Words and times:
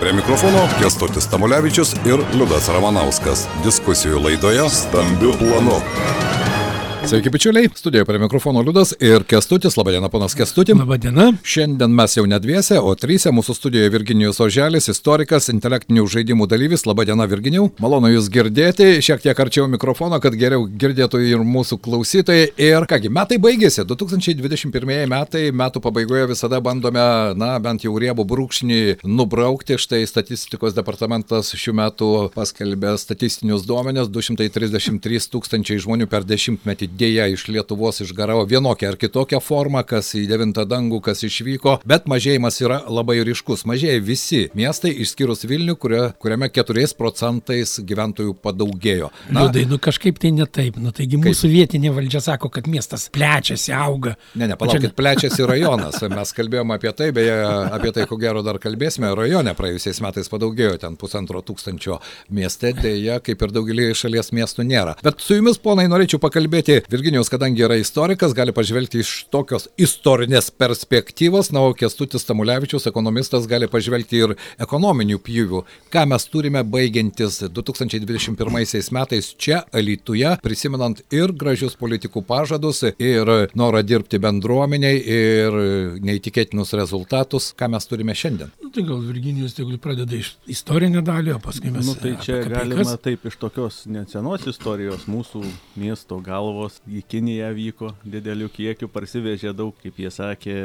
Prie 0.00 0.12
mikrofono 0.12 0.68
Kestutis 0.80 1.26
Tamulevičius 1.26 1.94
ir 2.04 2.20
Liudas 2.36 2.68
Ramanauskas. 2.68 3.46
Diskusijų 3.64 4.20
laidoje 4.28 4.68
Stambių 4.68 5.32
planų. 5.40 5.80
Sveiki, 7.06 7.30
bičiuliai. 7.30 7.68
Studijoje 7.74 8.04
prie 8.04 8.18
mikrofono 8.18 8.60
Liudas 8.62 8.94
ir 9.00 9.22
Kestutis. 9.24 9.76
Labadiena, 9.76 10.08
ponas 10.08 10.34
Kestutis. 10.34 10.74
Labadiena. 10.74 11.28
Šiandien 11.46 11.92
mes 11.94 12.16
jau 12.16 12.24
ne 12.26 12.38
dviese, 12.42 12.80
o 12.82 12.94
trysia. 12.98 13.30
Mūsų 13.30 13.54
studijoje 13.54 13.92
Virginijus 13.94 14.40
Oželis, 14.42 14.88
istorikas, 14.90 15.46
intelektinių 15.52 16.02
žaidimų 16.10 16.48
dalyvis. 16.50 16.82
Labadiena, 16.82 17.28
Virginijau. 17.30 17.68
Malonu 17.78 18.10
Jūs 18.10 18.26
girdėti. 18.34 18.88
Šiek 19.06 19.22
tiek 19.22 19.38
arčiau 19.38 19.68
mikrofono, 19.70 20.18
kad 20.18 20.34
geriau 20.34 20.64
girdėtų 20.66 21.20
ir 21.28 21.44
mūsų 21.46 21.78
klausytojai. 21.84 22.48
Ir 22.58 22.88
kągi, 22.90 23.12
metai 23.14 23.38
baigėsi. 23.38 23.84
2021 23.86 25.06
metai, 25.06 25.44
metų 25.54 25.84
pabaigoje 25.86 26.32
visada 26.32 26.58
bandome, 26.58 27.06
na, 27.38 27.52
bent 27.62 27.86
jau 27.86 27.94
riebų 27.94 28.26
brūkšnį 28.34 28.80
nubraukti. 29.06 29.78
Štai 29.78 30.02
statistikos 30.10 30.74
departamentas 30.74 31.54
šių 31.54 31.78
metų 31.84 32.10
paskelbė 32.34 32.96
statistinius 32.98 33.62
duomenis. 33.70 34.10
233 34.10 35.30
tūkstančiai 35.30 35.78
žmonių 35.86 36.10
per 36.10 36.26
dešimtmetį 36.26 36.95
dėja 36.96 37.28
iš 37.32 37.46
Lietuvos 37.50 38.00
išgaravo 38.04 38.44
vienokią 38.48 38.92
ar 38.92 38.98
kitokią 39.00 39.40
formą, 39.44 39.82
kas 39.86 40.12
į 40.18 40.24
devintą 40.30 40.66
dangų, 40.68 41.00
kas 41.04 41.22
išvyko, 41.26 41.78
bet 41.88 42.08
mažėjimas 42.10 42.60
yra 42.62 42.80
labai 42.88 43.18
ryškus. 43.26 43.66
Mažėja 43.68 44.00
visi 44.04 44.42
miestai, 44.56 44.92
išskyrus 45.04 45.46
Vilnių, 45.48 45.76
kurio, 45.80 46.02
kuriame 46.22 46.48
4 46.52 46.86
procentais 46.98 47.76
gyventojų 47.86 48.36
padaugėjo. 48.42 49.10
Na, 49.30 49.46
Liudai, 49.46 49.66
nu 49.68 49.78
kažkaip 49.82 50.18
tai 50.22 50.32
ne 50.34 50.46
taip. 50.46 50.78
Nu, 50.80 50.92
taigi 50.96 51.18
kaip? 51.18 51.28
mūsų 51.30 51.50
vietinė 51.52 51.92
valdžia 51.96 52.22
sako, 52.24 52.50
kad 52.52 52.68
miestas 52.70 53.08
plečiasi, 53.14 53.72
auga. 53.76 54.16
Ne, 54.34 54.48
ne, 54.50 54.58
palaukit, 54.58 54.90
čia... 54.90 54.96
plečiasi 54.96 55.46
rajonas. 55.50 56.00
Mes 56.12 56.34
kalbėjome 56.36 56.78
apie 56.78 56.92
tai, 56.96 57.10
beje, 57.16 57.36
apie 57.76 57.92
tai 57.96 58.06
ko 58.08 58.18
gero 58.20 58.44
dar 58.46 58.60
kalbėsime. 58.62 59.12
Rajone 59.16 59.54
praėjusiais 59.58 60.00
metais 60.04 60.30
padaugėjo 60.32 60.76
ten 60.82 60.98
pusantro 61.00 61.42
tūkstančio 61.46 62.00
mieste, 62.34 62.72
dėja, 62.76 63.20
kaip 63.24 63.42
ir 63.42 63.54
daugelį 63.54 63.90
šalies 63.98 64.32
miestų 64.36 64.66
nėra. 64.68 64.96
Bet 65.04 65.22
su 65.24 65.38
jumis, 65.38 65.60
ponai, 65.62 65.88
norėčiau 65.92 66.20
pakalbėti 66.22 66.80
Virginijos, 66.90 67.28
kadangi 67.28 67.64
yra 67.66 67.74
istorikas, 67.80 68.30
gali 68.34 68.52
pažvelgti 68.54 69.00
iš 69.02 69.24
tokios 69.34 69.64
istorinės 69.74 70.52
perspektyvos, 70.54 71.48
na, 71.50 71.64
o 71.66 71.72
Kestutis 71.74 72.22
Tamulevičius, 72.28 72.84
ekonomistas, 72.86 73.48
gali 73.50 73.66
pažvelgti 73.66 74.20
ir 74.22 74.34
ekonominių 74.62 75.18
pjūvių. 75.26 75.62
Ką 75.90 76.04
mes 76.12 76.26
turime 76.30 76.62
baigiantis 76.62 77.40
2021 77.50 78.92
metais 78.94 79.32
čia, 79.34 79.64
Alytuje, 79.74 80.36
prisimenant 80.46 81.02
ir 81.10 81.34
gražius 81.34 81.74
politikų 81.80 82.22
pažadus, 82.28 82.84
ir 83.02 83.32
norą 83.58 83.82
dirbti 83.82 84.22
bendruomeniai, 84.22 85.02
ir 85.02 85.58
neįtikėtinus 86.06 86.70
rezultatus, 86.78 87.50
ką 87.58 87.72
mes 87.74 87.90
turime 87.90 88.14
šiandien. 88.14 88.54
Nu, 88.62 88.70
tai 88.70 88.86
gal 88.86 89.02
Virginijus 89.08 89.58
tegul 89.58 89.82
pradeda 89.82 90.14
iš 90.14 90.36
istorinę 90.46 91.02
dalį, 91.02 91.34
o 91.34 91.42
paskui 91.42 91.74
mes... 91.74 91.82
Nu, 91.90 91.98
tai 91.98 92.14
čia 92.22 92.44
galima 92.46 92.94
taip 92.94 93.26
iš 93.26 93.42
tokios 93.42 93.82
nesenos 93.90 94.46
istorijos 94.46 95.10
mūsų 95.10 95.42
miesto 95.82 96.22
galvos 96.22 96.75
į 96.86 97.02
Kiniją 97.10 97.50
vyko 97.56 97.92
dideliu 98.06 98.48
kiekiu, 98.52 98.88
parsivežė 98.92 99.52
daug, 99.56 99.74
kaip 99.82 99.98
jie 100.00 100.10
sakė, 100.12 100.56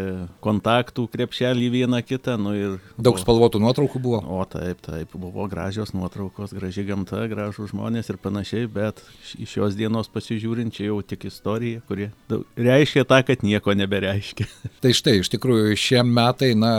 kontaktų 0.43 1.07
krepšelį 1.11 1.69
vieną 1.75 2.01
kitą. 2.05 2.37
Nu, 2.41 2.53
ir, 2.57 2.77
daug 3.01 3.19
spalvotų 3.21 3.61
nuotraukų 3.63 4.01
buvo. 4.03 4.21
O 4.21 4.43
taip, 4.49 4.81
taip, 4.85 5.15
buvo 5.15 5.47
gražios 5.51 5.93
nuotraukos, 5.95 6.53
graži 6.57 6.85
gamta, 6.87 7.23
gražų 7.31 7.69
žmonės 7.71 8.11
ir 8.13 8.19
panašiai, 8.21 8.69
bet 8.71 9.01
iš 9.41 9.57
šios 9.57 9.77
dienos 9.79 10.09
pasižiūrint, 10.11 10.73
čia 10.75 10.89
jau 10.89 10.99
tik 11.05 11.27
istorija, 11.29 11.81
kuri 11.89 12.09
reiškia 12.55 13.05
tą, 13.09 13.21
kad 13.27 13.43
nieko 13.45 13.75
nebereiškia. 13.77 14.47
Tai 14.83 14.93
štai, 14.95 15.17
iš 15.21 15.31
tikrųjų, 15.33 15.75
šie 15.79 16.01
metai, 16.07 16.53
na, 16.57 16.71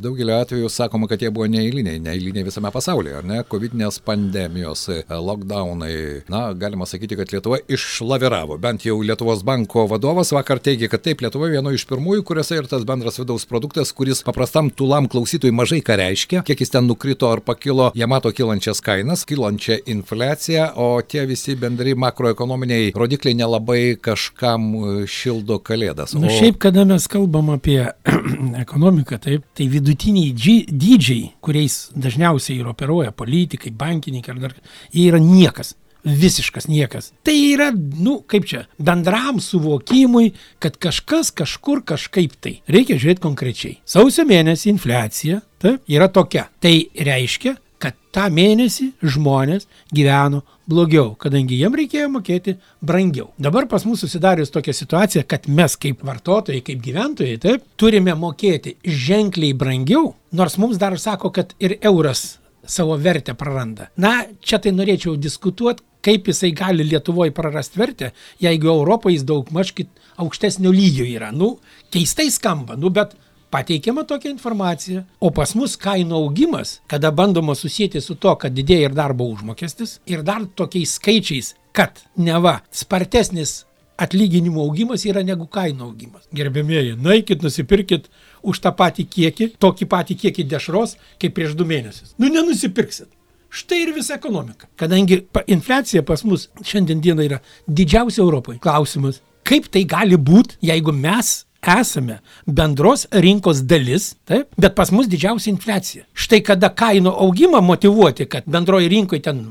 daugelio 0.00 0.38
atveju 0.38 0.70
sakoma, 0.72 1.08
kad 1.10 1.22
jie 1.22 1.30
buvo 1.34 1.48
neįliniai, 1.50 2.00
neįliniai 2.02 2.46
visame 2.46 2.72
pasaulyje, 2.74 3.18
ar 3.20 3.28
ne? 3.28 3.42
Covidinės 3.48 4.00
pandemijos, 4.04 4.86
lockdownai, 5.08 6.24
na, 6.32 6.46
galima 6.58 6.88
sakyti, 6.88 7.18
kad 7.18 7.32
Lietuva 7.34 7.60
išlaviravo 7.68 8.47
bent 8.56 8.84
jau 8.86 8.96
Lietuvos 9.04 9.42
banko 9.44 9.84
vadovas 9.90 10.32
vakar 10.32 10.60
teigė, 10.62 10.88
kad 10.88 11.02
taip, 11.04 11.20
Lietuva 11.24 11.50
vieno 11.52 11.72
iš 11.74 11.84
pirmųjų, 11.90 12.24
kuriuose 12.26 12.56
ir 12.56 12.68
tas 12.70 12.86
bendras 12.88 13.18
vidaus 13.20 13.44
produktas, 13.48 13.92
kuris 13.92 14.22
paprastam 14.26 14.70
tulam 14.70 15.08
klausytojui 15.10 15.54
mažai 15.54 15.80
ką 15.84 15.98
reiškia, 16.00 16.42
kiek 16.46 16.62
jis 16.62 16.72
ten 16.72 16.88
nukrito 16.88 17.28
ar 17.28 17.42
pakilo, 17.44 17.90
jie 17.98 18.08
mato 18.08 18.32
kilančias 18.32 18.80
kainas, 18.84 19.26
kilančią 19.28 19.80
infliaciją, 19.92 20.70
o 20.80 20.88
tie 21.02 21.26
visi 21.28 21.56
bendri 21.58 21.96
makroekonominiai 21.98 22.92
rodikliai 22.96 23.36
nelabai 23.38 23.98
kažkam 24.00 24.70
e, 24.78 24.94
šildo 25.10 25.58
kalėdas. 25.66 26.14
Na, 26.16 26.30
o... 26.30 26.36
šiaip, 26.38 26.60
kada 26.62 26.86
mes 26.88 27.08
kalbam 27.10 27.52
apie 27.56 27.82
ekonomiką, 28.64 29.20
taip, 29.26 29.44
tai 29.58 29.68
vidutiniai 29.72 30.32
dydžiai, 30.70 31.34
kuriais 31.44 31.88
dažniausiai 31.98 32.62
ir 32.62 32.72
operuoja 32.72 33.12
politikai, 33.12 33.74
bankininkai 33.74 34.36
ar 34.36 34.42
dar, 34.46 34.56
jie 34.94 35.10
yra 35.10 35.20
niekas 35.22 35.74
visiškas 36.04 36.68
niekas. 36.68 37.12
Tai 37.26 37.34
yra, 37.34 37.70
nu, 37.74 38.18
kaip 38.26 38.46
čia, 38.48 38.64
bendram 38.78 39.40
suvokimui, 39.42 40.32
kad 40.62 40.76
kažkas 40.80 41.32
kažkur 41.34 41.82
kažkaip 41.86 42.36
tai. 42.40 42.58
Reikia 42.70 42.98
žiūrėti 42.98 43.24
konkrečiai. 43.24 43.78
Sausio 43.88 44.26
mėnesį 44.28 44.72
infliacija 44.74 45.42
taip, 45.62 45.82
yra 45.90 46.10
tokia. 46.12 46.48
Tai 46.62 46.74
reiškia, 46.94 47.56
kad 47.82 47.96
tą 48.14 48.26
mėnesį 48.34 48.90
žmonės 49.02 49.68
gyveno 49.94 50.42
blogiau, 50.68 51.14
kadangi 51.20 51.58
jiem 51.60 51.76
reikėjo 51.78 52.08
mokėti 52.12 52.56
brangiau. 52.84 53.30
Dabar 53.40 53.68
pas 53.70 53.86
mus 53.88 54.02
susidarius 54.04 54.52
tokia 54.54 54.74
situacija, 54.76 55.24
kad 55.28 55.46
mes 55.48 55.78
kaip 55.80 56.02
vartotojai, 56.04 56.60
kaip 56.66 56.82
gyventojai, 56.84 57.38
taip, 57.42 57.64
turime 57.80 58.14
mokėti 58.18 58.76
ženkliai 58.84 59.56
brangiau, 59.56 60.12
nors 60.32 60.58
mums 60.60 60.80
dar 60.80 60.98
sako, 61.00 61.32
kad 61.34 61.54
ir 61.62 61.78
euras 61.78 62.38
savo 62.68 62.98
vertę 63.00 63.32
praranda. 63.38 63.88
Na, 63.96 64.26
čia 64.44 64.58
tai 64.60 64.74
norėčiau 64.76 65.16
diskutuoti, 65.16 65.84
kaip 66.04 66.28
jisai 66.30 66.52
gali 66.56 66.86
Lietuvoje 66.86 67.34
prarasti 67.34 67.80
vertę, 67.80 68.10
jeigu 68.40 68.70
Europoje 68.72 69.18
jis 69.18 69.24
daug 69.28 69.50
maž 69.54 69.72
aukštesnio 70.18 70.70
lygio 70.74 71.06
yra. 71.06 71.30
Nu, 71.32 71.58
keistai 71.94 72.30
skamba, 72.30 72.76
nu, 72.76 72.90
bet 72.90 73.14
pateikiama 73.50 74.04
tokia 74.04 74.30
informacija. 74.30 75.04
O 75.20 75.30
pas 75.34 75.54
mus 75.54 75.76
kainų 75.80 76.16
augimas, 76.24 76.78
kada 76.90 77.12
bandoma 77.12 77.54
susijęti 77.54 78.02
su 78.04 78.14
to, 78.14 78.34
kad 78.36 78.54
didėja 78.54 78.90
ir 78.90 78.96
darbo 78.96 79.28
užmokestis, 79.32 79.98
ir 80.06 80.22
dar 80.26 80.44
tokiais 80.54 80.98
skaičiais, 80.98 81.54
kad 81.72 82.02
neva 82.16 82.58
spartesnis 82.74 83.62
atlyginimų 83.98 84.62
augimas 84.62 85.04
yra 85.08 85.24
negu 85.26 85.48
kainų 85.50 85.88
augimas. 85.88 86.26
Gerbėmieji, 86.34 86.96
naikit, 87.02 87.42
nusipirkit 87.42 88.06
už 88.46 88.60
tą 88.62 88.72
patį 88.78 89.08
kiekį, 89.14 89.52
tokį 89.58 89.88
patį 89.90 90.18
kiekį 90.24 90.46
dešros, 90.52 90.96
kaip 91.18 91.34
prieš 91.34 91.56
du 91.58 91.66
mėnesius. 91.66 92.14
Nu, 92.18 92.30
nenusipirksit. 92.30 93.10
Štai 93.48 93.82
ir 93.82 93.94
visa 93.96 94.14
ekonomika. 94.18 94.68
Kadangi 94.76 95.22
infliacija 95.48 96.02
pas 96.04 96.24
mus 96.24 96.48
šiandien 96.62 97.00
dieną 97.00 97.24
yra 97.24 97.40
didžiausia 97.66 98.22
Europoje. 98.22 98.60
Klausimas, 98.62 99.22
kaip 99.48 99.70
tai 99.72 99.86
gali 99.88 100.18
būti, 100.20 100.58
jeigu 100.68 100.92
mes 100.92 101.47
esame 101.62 102.18
bendros 102.46 103.06
rinkos 103.12 103.62
dalis, 103.66 104.12
taip, 104.28 104.48
bet 104.56 104.74
pas 104.78 104.90
mus 104.94 105.08
didžiausia 105.10 105.50
infliacija. 105.52 106.04
Štai 106.14 106.40
kada 106.46 106.70
kainų 106.70 107.12
augimą 107.24 107.60
motivuoti, 107.64 108.28
kad 108.30 108.46
bendroji 108.46 108.90
rinkoje 108.92 109.24
ten 109.26 109.42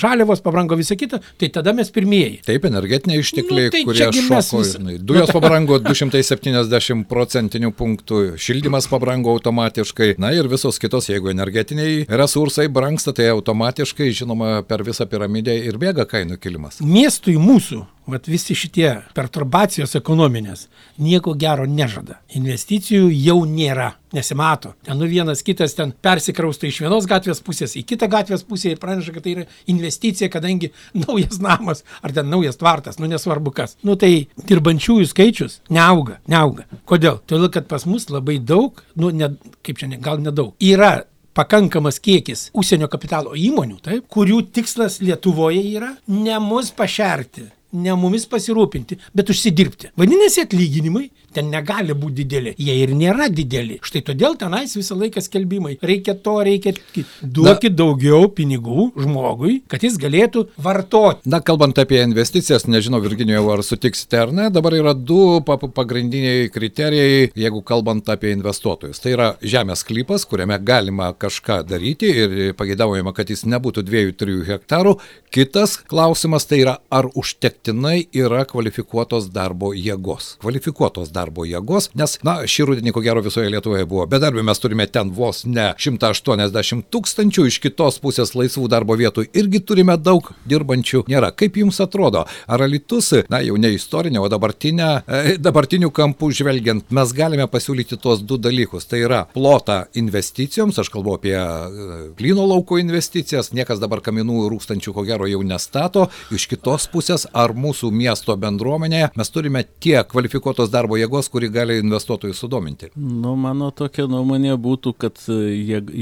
žaliavos 0.00 0.40
pabrango 0.44 0.78
visą 0.78 0.96
kitą, 0.98 1.20
tai 1.38 1.50
tada 1.52 1.74
mes 1.76 1.90
pirmieji. 1.92 2.40
Taip, 2.46 2.64
energetiniai 2.68 3.20
ištekliai, 3.20 3.68
nu, 3.68 3.74
tai 3.74 3.84
kurie 3.88 4.08
šoko, 4.14 4.62
vis... 4.62 4.72
žinai, 4.76 4.96
dujos 5.02 5.32
pabrango 5.34 5.80
270 5.84 7.06
procentinių 7.10 7.72
punktų, 7.76 8.22
šildymas 8.40 8.88
pabrango 8.90 9.34
automatiškai, 9.36 10.14
na 10.22 10.32
ir 10.36 10.48
visos 10.50 10.80
kitos, 10.82 11.10
jeigu 11.10 11.32
energetiniai 11.34 12.04
resursai 12.08 12.68
brangsta, 12.72 13.14
tai 13.16 13.30
automatiškai, 13.34 14.10
žinoma, 14.22 14.60
per 14.66 14.84
visą 14.86 15.08
piramidę 15.10 15.56
ir 15.66 15.80
bėga 15.80 16.06
kainų 16.08 16.40
kilimas. 16.40 16.80
Miestui 16.80 17.36
mūsų 17.40 17.84
vat 18.06 18.28
visi 18.28 18.54
šitie 18.56 18.90
perturbacijos 19.14 19.94
ekonominės 19.98 20.66
nieko 21.00 21.34
gero 21.38 21.66
nežada. 21.68 22.18
Investicijų 22.36 23.10
jau 23.12 23.38
nėra, 23.48 23.90
nesimato. 24.16 24.74
Ten 24.86 24.98
nu 25.00 25.08
vienas 25.10 25.44
kitas 25.46 25.76
ten 25.78 25.92
persikrausto 25.92 26.68
iš 26.68 26.80
vienos 26.84 27.08
gatvės 27.10 27.42
pusės 27.44 27.76
į 27.78 27.84
kitą 27.92 28.08
gatvės 28.10 28.44
pusę 28.46 28.72
ir 28.72 28.80
praneša, 28.82 29.14
kad 29.14 29.26
tai 29.26 29.36
yra 29.36 29.46
investicija, 29.70 30.30
kadangi 30.32 30.72
naujas 31.04 31.40
namas 31.42 31.84
ar 32.02 32.14
ten 32.16 32.30
naujas 32.32 32.60
tvartas, 32.60 32.98
nu 33.00 33.10
nesvarbu 33.10 33.54
kas. 33.56 33.76
Nu 33.86 33.96
tai 34.00 34.26
dirbančiųjų 34.48 35.10
skaičius 35.10 35.60
neauga, 35.70 36.18
neauga. 36.30 36.66
Kodėl? 36.88 37.20
Todėl, 37.30 37.50
kad 37.54 37.70
pas 37.70 37.86
mus 37.86 38.10
labai 38.10 38.40
daug, 38.42 38.82
nu 38.98 39.12
ne, 39.14 39.34
kaip 39.66 39.80
čia, 39.80 39.90
gal 40.00 40.20
nedaug, 40.22 40.56
yra 40.60 41.00
pakankamas 41.36 42.00
kiekis 42.02 42.48
užsienio 42.56 42.88
kapitalo 42.90 43.36
įmonių, 43.38 43.78
taip, 43.84 44.06
kurių 44.10 44.42
tikslas 44.54 44.98
Lietuvoje 45.04 45.62
yra 45.76 45.94
ne 46.10 46.36
mus 46.42 46.72
pašerti, 46.74 47.46
ne 47.72 47.94
mumis 47.98 48.26
pasirūpinti, 48.30 48.98
bet 49.14 49.30
užsidirbti. 49.32 49.92
Vadinasi, 50.00 50.44
atlyginimai 50.46 51.08
ten 51.34 51.50
negali 51.52 51.94
būti 51.96 52.24
dideli. 52.24 52.54
Jie 52.58 52.74
ir 52.82 52.94
nėra 52.96 53.28
dideli. 53.32 53.78
Štai 53.86 54.02
todėl 54.10 54.36
tenais 54.40 54.74
visą 54.76 54.96
laiką 54.98 55.22
skelbimai. 55.24 55.76
Reikia 55.82 56.16
to, 56.18 56.36
reikia. 56.46 56.74
Duokit 57.22 57.76
daugiau 57.78 58.28
pinigų 58.34 58.90
žmogui, 58.98 59.60
kad 59.70 59.84
jis 59.84 59.98
galėtų 60.00 60.46
vartoti. 60.60 61.28
Na, 61.30 61.40
kalbant 61.44 61.78
apie 61.80 62.00
investicijas, 62.02 62.66
nežinau, 62.70 63.00
Virginijau, 63.04 63.46
ar 63.54 63.62
sutiksite 63.66 64.18
ar 64.20 64.34
ne, 64.34 64.48
dabar 64.52 64.74
yra 64.76 64.94
du 64.94 65.40
pa 65.46 65.56
pagrindiniai 65.60 66.50
kriterijai, 66.52 67.30
jeigu 67.38 67.62
kalbant 67.66 68.08
apie 68.12 68.34
investuotojus. 68.34 69.00
Tai 69.02 69.14
yra 69.14 69.28
žemės 69.42 69.84
klypas, 69.86 70.26
kuriame 70.28 70.58
galima 70.64 71.12
kažką 71.14 71.60
daryti 71.68 72.10
ir 72.24 72.36
pageidaujama, 72.58 73.14
kad 73.16 73.30
jis 73.30 73.46
nebūtų 73.50 73.86
2-3 73.88 74.44
hektarų. 74.50 74.96
Kitas 75.30 75.76
klausimas 75.90 76.48
tai 76.50 76.62
yra, 76.64 76.78
ar 76.90 77.06
užtektinai 77.14 78.08
yra 78.16 78.42
kvalifikuotos 78.48 79.30
darbo 79.34 79.72
jėgos. 79.76 80.34
Kvalifikuotos 80.42 81.12
darbo 81.14 81.19
jėgos, 81.28 81.90
nes, 81.98 82.16
na, 82.24 82.38
šį 82.46 82.66
rudenį 82.70 82.94
ko 82.94 83.02
gero 83.04 83.20
visoje 83.24 83.50
Lietuvoje 83.50 83.84
buvo 83.88 84.06
bedarbių, 84.10 84.42
mes 84.46 84.58
turime 84.62 84.86
ten 84.86 85.10
vos 85.10 85.44
ne 85.44 85.74
180 85.76 86.86
tūkstančių, 86.90 87.46
iš 87.46 87.58
kitos 87.60 87.98
pusės 88.00 88.34
laisvų 88.34 88.68
darbo 88.70 88.96
vietų 88.96 89.26
irgi 89.34 89.60
turime 89.60 89.96
daug 89.98 90.30
dirbančių 90.48 91.04
nėra. 91.10 91.32
Kaip 91.36 91.58
jums 91.60 91.80
atrodo, 91.82 92.24
ar 92.46 92.64
Alitus, 92.64 93.12
na 93.32 93.40
jau 93.44 93.56
ne 93.60 93.72
istorinė, 93.74 94.20
o 94.22 94.28
dabartinė, 94.30 94.90
e, 95.06 95.36
dabartinių 95.42 95.90
kampų 95.94 96.30
žvelgiant, 96.40 96.90
mes 96.94 97.14
galime 97.16 97.46
pasiūlyti 97.50 97.98
tuos 98.00 98.22
du 98.22 98.38
dalykus. 98.38 98.86
Tai 98.90 99.02
yra 99.02 99.20
plotą 99.34 99.82
investicijoms, 99.98 100.78
aš 100.80 100.90
kalbu 100.92 101.16
apie 101.18 101.36
e, 101.36 102.00
plyno 102.18 102.46
lauko 102.46 102.78
investicijas, 102.80 103.52
niekas 103.56 103.82
dabar 103.82 104.02
kaminų 104.04 104.46
rūkstančių 104.52 104.94
ko 104.94 105.04
gero 105.08 105.28
jau 105.30 105.42
nestato. 105.46 106.08
Iš 106.34 106.46
kitos 106.50 106.86
pusės, 106.92 107.26
ar 107.32 107.54
mūsų 107.56 107.90
miesto 107.94 108.36
bendruomenėje 108.40 109.10
mes 109.18 109.32
turime 109.34 109.64
tiek 109.82 110.06
kvalifikuotos 110.10 110.70
darbo 110.70 110.96
jėgos, 110.96 111.09
kuri 111.32 111.48
gali 111.52 111.78
investuotojų 111.80 112.34
sudominti? 112.36 112.90
Nu, 112.96 113.34
mano 113.38 113.70
tokia 113.74 114.06
nuomonė 114.10 114.54
būtų, 114.60 114.92
kad 115.00 115.20
e, 115.30 115.36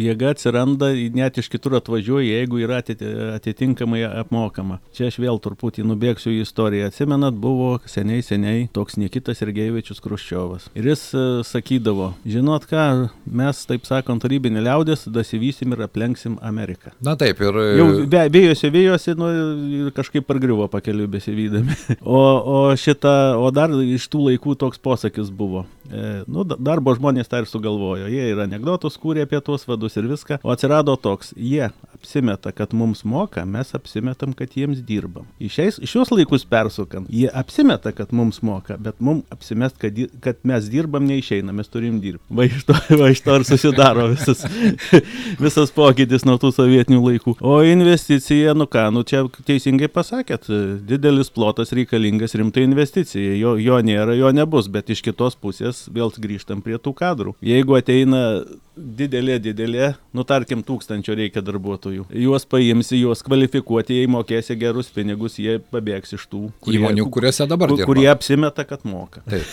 jėga 0.05 0.33
atsiranda, 0.35 0.91
net 1.15 1.39
iš 1.41 1.51
kitur 1.53 1.79
atvažiuoja, 1.79 2.41
jeigu 2.41 2.61
yra 2.63 2.81
atitinkamai 2.81 4.05
apmokama. 4.09 4.81
Čia 4.97 5.09
aš 5.11 5.19
vėl 5.23 5.41
truputį 5.43 5.87
nubėgsiu 5.89 6.33
į 6.35 6.43
istoriją. 6.45 6.91
Atsimenat, 6.93 7.37
buvo 7.39 7.79
seniai, 7.89 8.25
seniai 8.27 8.67
toks 8.75 8.99
Nikitas 9.01 9.43
Irgeivičius 9.45 10.03
Kruščiovas. 10.05 10.69
Ir 10.79 10.91
jis 10.93 11.05
e, 11.17 11.25
sakydavo, 11.49 12.13
žinot 12.29 12.69
ką, 12.71 12.87
mes, 13.27 13.65
taip 13.69 13.89
sakant, 13.89 14.23
tarybinė 14.25 14.63
liaudės, 14.67 15.07
dasivysim 15.13 15.75
ir 15.77 15.87
aplenksim 15.89 16.39
Ameriką. 16.45 16.95
Na 17.05 17.17
taip, 17.19 17.43
ir... 17.45 17.61
Jau 17.79 17.89
vėjosi, 18.09 18.73
vėjosi, 18.75 19.17
nu, 19.19 19.33
kažkaip 19.97 20.29
pargriuvo 20.29 20.69
pakeliu 20.73 21.09
besivydami. 21.11 21.77
O, 22.09 22.19
o 22.19 22.59
šitą, 22.79 23.37
o 23.43 23.49
dar 23.53 23.73
iš 23.83 24.07
tų 24.09 24.31
laikų 24.31 24.55
toks 24.61 24.81
posakis 24.81 24.98
buvo. 25.31 25.65
E, 25.91 26.23
nu, 26.27 26.45
darbo 26.45 26.95
žmonės 26.97 27.31
tą 27.31 27.43
ir 27.43 27.49
sugalvojo. 27.51 28.09
Jie 28.11 28.31
ir 28.33 28.41
anegdotus 28.43 28.99
kūrė 29.01 29.27
apie 29.27 29.41
tuos 29.45 29.67
vadus 29.69 29.97
ir 29.97 30.09
viską. 30.11 30.41
O 30.43 30.53
atsirado 30.55 30.97
toks, 30.97 31.35
jie 31.37 31.71
apsimeta, 31.99 32.53
kad 32.53 32.75
mums 32.75 33.05
moka, 33.05 33.45
mes 33.45 33.75
apsimetam, 33.75 34.33
kad 34.33 34.55
jiems 34.57 34.79
dirbam. 34.87 35.27
Iš 35.43 35.59
šios 35.91 36.13
laikus 36.15 36.45
persukant, 36.47 37.09
jie 37.11 37.29
apsimeta, 37.35 37.93
kad 37.93 38.13
mums 38.15 38.39
moka, 38.43 38.77
bet 38.79 39.01
mums 39.03 39.25
apsimest, 39.35 39.79
kad, 39.83 39.99
kad 40.23 40.39
mes 40.47 40.69
dirbam 40.71 41.07
neišeina, 41.09 41.53
mes 41.53 41.69
turim 41.69 41.99
dirbti. 42.01 42.23
Va 42.31 42.47
iš 42.47 42.65
to, 42.69 42.77
va 43.01 43.11
iš 43.11 43.23
to 43.27 43.37
ir 43.41 43.47
susidaro 43.49 44.07
visas, 44.13 44.45
visas 45.45 45.75
pokytis 45.75 46.27
nuo 46.29 46.39
tų 46.41 46.53
sovietinių 46.55 47.01
laikų. 47.03 47.37
O 47.43 47.59
investicija, 47.67 48.55
nu 48.59 48.69
ką, 48.71 48.89
nu 48.95 49.03
čia 49.09 49.25
teisingai 49.49 49.91
pasakėt, 49.93 50.47
didelis 50.89 51.33
plotas 51.35 51.75
reikalingas 51.75 52.37
rimtai 52.39 52.67
investicijai. 52.69 53.35
Jo, 53.41 53.57
jo 53.59 53.83
nėra, 53.83 54.15
jo 54.19 54.31
nebus, 54.35 54.71
bet 54.71 54.95
iš 54.95 55.03
kitos 55.11 55.39
pusės 55.39 55.87
vėl 55.91 56.15
grįžtam 56.15 56.63
prie 56.63 56.79
tų 56.79 56.95
kadrų. 57.03 57.35
Jeigu 57.45 57.79
ateina 57.79 58.23
didelė, 58.79 59.39
didelė, 59.43 59.89
nu 60.17 60.25
tarkim, 60.27 60.63
tūkstančio 60.67 61.17
reikia 61.19 61.43
darbuotojų. 61.45 62.07
Juos 62.23 62.47
paimsi, 62.49 62.99
juos 63.01 63.23
kvalifikuoti, 63.27 63.99
jei 64.01 64.11
mokėsi 64.11 64.57
gerus 64.59 64.91
pinigus, 64.95 65.39
jie 65.43 65.59
pabėgs 65.73 66.15
iš 66.17 66.27
tų 66.31 66.45
kurie, 66.65 66.79
įmonių, 66.79 67.09
kuriuose 67.13 67.47
dabar 67.51 67.73
dirba. 67.75 67.89
Kurie 67.91 68.07
apsimeta, 68.11 68.65
kad 68.69 68.87
moka. 68.89 69.23
Taip. 69.29 69.51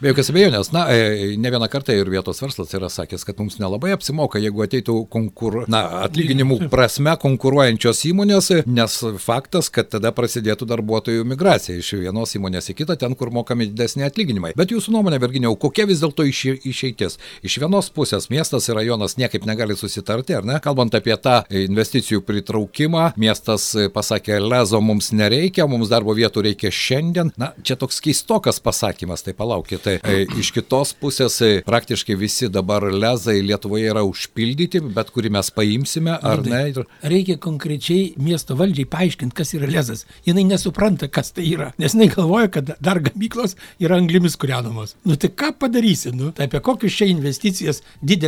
Be 0.00 0.10
jokios 0.10 0.30
abejonės, 0.32 0.70
na, 0.74 0.86
e, 0.92 1.34
ne 1.40 1.52
vieną 1.54 1.68
kartą 1.72 1.94
ir 1.96 2.10
vietos 2.12 2.42
verslas 2.42 2.72
yra 2.76 2.90
sakęs, 2.92 3.26
kad 3.26 3.38
mums 3.42 3.58
nelabai 3.62 3.92
apsimoka, 3.94 4.40
jeigu 4.42 4.64
ateitų 4.66 4.96
konkur... 5.12 5.60
na, 5.70 5.84
atlyginimų 6.04 6.70
prasme 6.72 7.14
konkuruojančios 7.22 8.04
įmonės, 8.10 8.50
nes 8.66 8.98
faktas, 9.22 9.70
kad 9.74 9.90
tada 9.94 10.14
prasidėtų 10.14 10.68
darbuotojų 10.70 11.26
migracija 11.28 11.78
iš 11.80 11.94
vienos 12.02 12.34
įmonės 12.38 12.70
į 12.72 12.78
kitą, 12.82 12.98
ten, 13.00 13.14
kur 13.18 13.32
mokami 13.34 13.68
didesni 13.70 14.06
atlyginimai. 14.06 14.54
Bet 14.58 14.74
jūsų 14.74 14.96
nuomonė, 14.96 15.20
Virginiau, 15.22 15.54
kokia 15.60 15.86
vis 15.88 16.02
dėlto 16.02 16.26
išeitis? 16.26 17.18
Iš 17.46 17.60
vienos 17.62 17.90
pusės 17.94 18.28
miestas 18.32 18.43
ir 18.52 18.76
rajonas 18.78 19.16
niekaip 19.20 19.46
negali 19.48 19.76
susitarti, 19.76 20.34
ar 20.36 20.44
ne? 20.46 20.58
Kalbant 20.64 20.94
apie 20.94 21.16
tą 21.20 21.40
investicijų 21.48 22.24
pritraukimą, 22.26 23.12
miestas 23.20 23.70
pasakė, 23.94 24.38
lezo 24.42 24.80
mums 24.84 25.12
nereikia, 25.16 25.66
mums 25.70 25.90
darbo 25.92 26.14
vietų 26.16 26.44
reikia 26.48 26.72
šiandien. 26.74 27.32
Na, 27.40 27.52
čia 27.64 27.76
toks 27.80 28.00
keistokas 28.04 28.60
pasakymas, 28.64 29.24
tai 29.26 29.34
palaukit. 29.36 29.82
Tai 29.84 29.96
e, 30.00 30.24
iš 30.40 30.52
kitos 30.54 30.94
pusės 30.98 31.40
e, 31.44 31.52
praktiškai 31.66 32.16
visi 32.18 32.48
dabar 32.52 32.86
lezai 32.92 33.40
Lietuvoje 33.44 33.90
yra 33.92 34.04
užpildyti, 34.06 34.82
bet 34.94 35.12
kurį 35.14 35.34
mes 35.36 35.50
paimsime, 35.54 36.16
ar 36.16 36.44
ne? 36.46 36.62
Reikia 37.04 37.36
konkrečiai 37.42 38.14
miesto 38.20 38.56
valdžiai 38.58 38.88
paaiškinti, 38.90 39.36
kas 39.36 39.54
yra 39.56 39.70
lezas. 39.70 40.04
Jis 40.26 40.36
nesupranta, 40.44 41.08
kas 41.12 41.32
tai 41.34 41.46
yra, 41.52 41.70
nes 41.80 41.94
jinai 41.94 42.08
galvoja, 42.12 42.50
kad 42.56 42.74
dar 42.84 43.00
gamyklos 43.04 43.56
yra 43.82 43.98
anglimis 44.00 44.36
kūrenamos. 44.40 44.96
Nu 45.08 45.18
tai 45.20 45.30
ką 45.32 45.52
padarysi, 45.60 46.12
nu? 46.16 46.30
Tai 46.34 46.48
apie 46.48 46.60
kokius 46.64 46.96
čia 46.98 47.08
investicijas 47.10 47.82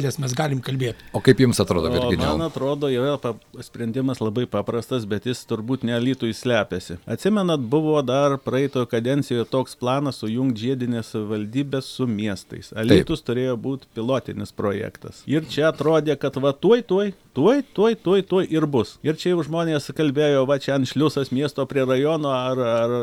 didelės 0.06 0.18
mes 0.22 0.34
galim 0.36 0.60
kalbėti. 0.62 1.04
O 1.12 1.20
kaip 1.24 1.40
jums 1.40 1.60
atrodo, 1.60 1.90
Virginijau? 1.90 2.36
Man 2.36 2.46
atrodo, 2.46 2.90
pa 3.20 3.34
sprendimas 3.62 4.20
labai 4.20 4.46
paprastas, 4.46 5.06
bet 5.06 5.26
jis 5.26 5.44
turbūt 5.48 5.84
nelytų 5.86 6.30
įslepiasi. 6.30 6.98
Atsimenat, 7.06 7.60
buvo 7.60 8.00
dar 8.02 8.38
praeitojo 8.38 8.86
kadencijoje 8.86 9.46
toks 9.50 9.76
planas 9.76 10.22
sujungti 10.22 10.66
žiedinės 10.66 11.14
valdybės 11.14 11.90
su 11.98 12.06
miestais. 12.06 12.72
Alitus 12.76 13.22
Taip. 13.22 13.30
turėjo 13.30 13.56
būti 13.56 13.90
pilotinis 13.94 14.52
projektas. 14.52 15.22
Ir 15.26 15.46
čia 15.48 15.70
atrodė, 15.72 16.16
kad 16.20 16.36
va 16.42 16.52
tuoj, 16.52 16.84
tuoj, 16.86 17.12
tuoj, 17.36 17.62
tuoj, 17.76 17.94
tuoj, 18.00 18.22
tuoj 18.22 18.46
ir 18.50 18.66
bus. 18.66 18.96
Ir 19.04 19.18
čia 19.20 19.34
jau 19.34 19.42
žmonės 19.44 19.90
kalbėjo, 19.96 20.46
va 20.48 20.56
čia 20.62 20.76
ant 20.78 20.88
šliusas 20.88 21.32
miesto 21.34 21.66
prie 21.68 21.84
rajono 21.84 22.32
ar, 22.32 22.60
ar, 22.60 22.94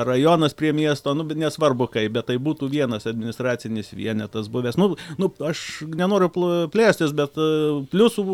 ar 0.00 0.08
rajonas 0.08 0.56
prie 0.56 0.72
miesto, 0.76 1.12
nu, 1.16 1.26
nesvarbu 1.28 1.90
kaip, 1.92 2.14
bet 2.16 2.30
tai 2.30 2.38
būtų 2.40 2.70
vienas 2.72 3.04
administracinis 3.10 3.92
vienetas 3.96 4.48
buvęs. 4.52 4.78
Nu, 4.80 4.94
nu, 5.20 5.28
aš 5.44 5.82
nenoriu 5.92 6.30
plėstis, 6.72 7.12
bet 7.16 7.38
e, 7.38 7.48
pliusų 7.92 8.24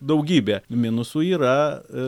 daugybė, 0.00 0.60
minusų 0.70 1.24
yra 1.34 1.54
e, 1.84 2.06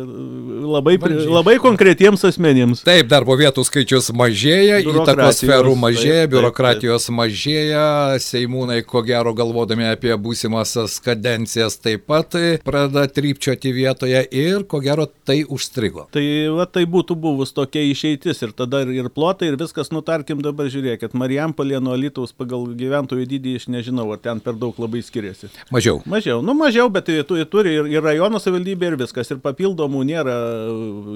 labai, 0.64 0.96
labai 1.28 1.56
konkretiems 1.62 2.24
asmenims. 2.28 2.84
Taip, 2.86 3.08
darbo 3.10 3.36
vietų 3.38 3.64
skaičius 3.68 4.10
mažėja, 4.16 4.80
įtakos 4.84 5.42
sferų 5.42 5.74
mažėja, 5.78 6.24
taip, 6.24 6.32
biurokratijos 6.34 7.06
taip, 7.06 7.10
taip. 7.10 7.18
mažėja, 7.20 7.84
seimūnai, 8.24 8.80
ko 8.88 9.04
gero 9.06 9.34
galvodami 9.36 9.90
apie 9.90 10.14
būsimasias 10.16 10.98
kadencijas, 11.04 11.78
taip 11.82 12.06
pat 12.08 12.36
pradeda 12.64 13.04
trypčioti 13.12 13.72
vietoje 13.76 14.24
ir 14.30 14.64
ko 14.68 14.80
gero 14.84 15.06
tai 15.26 15.42
užstrigo. 15.44 16.06
Tai, 16.14 16.24
va, 16.56 16.66
tai 16.66 16.86
būtų 16.88 17.16
buvus 17.20 17.52
tokia 17.54 17.84
išeitis 17.90 18.42
ir 18.46 18.56
tada 18.56 18.82
ir, 18.88 19.10
plotai 19.12 19.52
ir 19.52 19.58
viskas, 19.60 19.92
nutarkim 19.94 20.42
dabar 20.44 20.70
žiūrėkit, 20.72 21.16
Marijampolė 21.18 21.80
nuo 21.82 21.96
Lietuvos 21.98 22.32
pagal 22.36 22.66
gyventojų 22.78 23.28
dydį, 23.28 23.56
aš 23.60 23.68
nežinau, 23.72 24.08
ar 24.14 24.22
ten 24.22 24.40
per 24.42 24.56
daug 24.58 24.78
labai 24.80 25.04
skiriasi. 25.04 25.51
Mažiau. 25.72 26.00
Mažiau, 26.08 26.42
nu 26.44 26.54
mažiau, 26.56 26.88
bet 26.92 27.08
turi 27.52 27.74
ir, 27.76 27.88
ir 27.90 28.04
rajono 28.04 28.40
savivaldybė 28.42 28.92
ir 28.92 28.96
viskas. 29.00 29.30
Ir 29.32 29.40
papildomų 29.44 30.02
nėra 30.08 30.36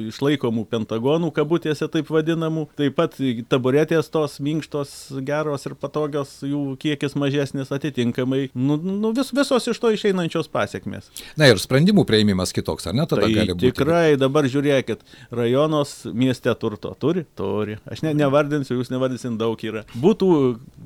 išlaikomų 0.07 0.67
pentagonų, 0.71 1.31
kabutėse 1.37 1.89
taip 1.93 2.11
vadinamų. 2.13 2.67
Taip 2.79 2.97
pat 2.99 3.19
taburetės 3.51 4.11
tos 4.13 4.39
minkštos, 4.45 4.95
geros 5.27 5.67
ir 5.69 5.77
patogios, 5.81 6.39
jų 6.47 6.63
kiekis 6.83 7.17
mažesnis 7.19 7.73
atitinkamai. 7.75 8.47
Nu, 8.55 8.79
nu, 8.81 9.13
vis, 9.17 9.33
visos 9.37 9.69
iš 9.73 9.81
to 9.83 9.93
išeinančios 9.95 10.51
pasiekmes. 10.53 11.11
Na 11.39 11.51
ir 11.51 11.61
sprendimų 11.61 12.07
prieimimas 12.09 12.55
kitoks, 12.57 12.89
ar 12.91 12.97
ne? 12.97 13.07
Tada 13.09 13.27
tai 13.27 13.35
gali 13.35 13.57
būti. 13.57 13.73
Tikrai, 13.73 14.17
dabar 14.21 14.49
žiūrėkit, 14.51 15.05
rajonos 15.35 15.99
mieste 16.17 16.53
turto 16.61 16.95
turi? 17.01 17.27
Turi. 17.39 17.79
Aš 17.91 18.05
ne, 18.07 18.15
nevardinsiu, 18.17 18.79
jūs 18.79 18.93
nevardinsit, 18.95 19.37
daug 19.41 19.61
yra. 19.67 19.85
Būtų, 20.01 20.29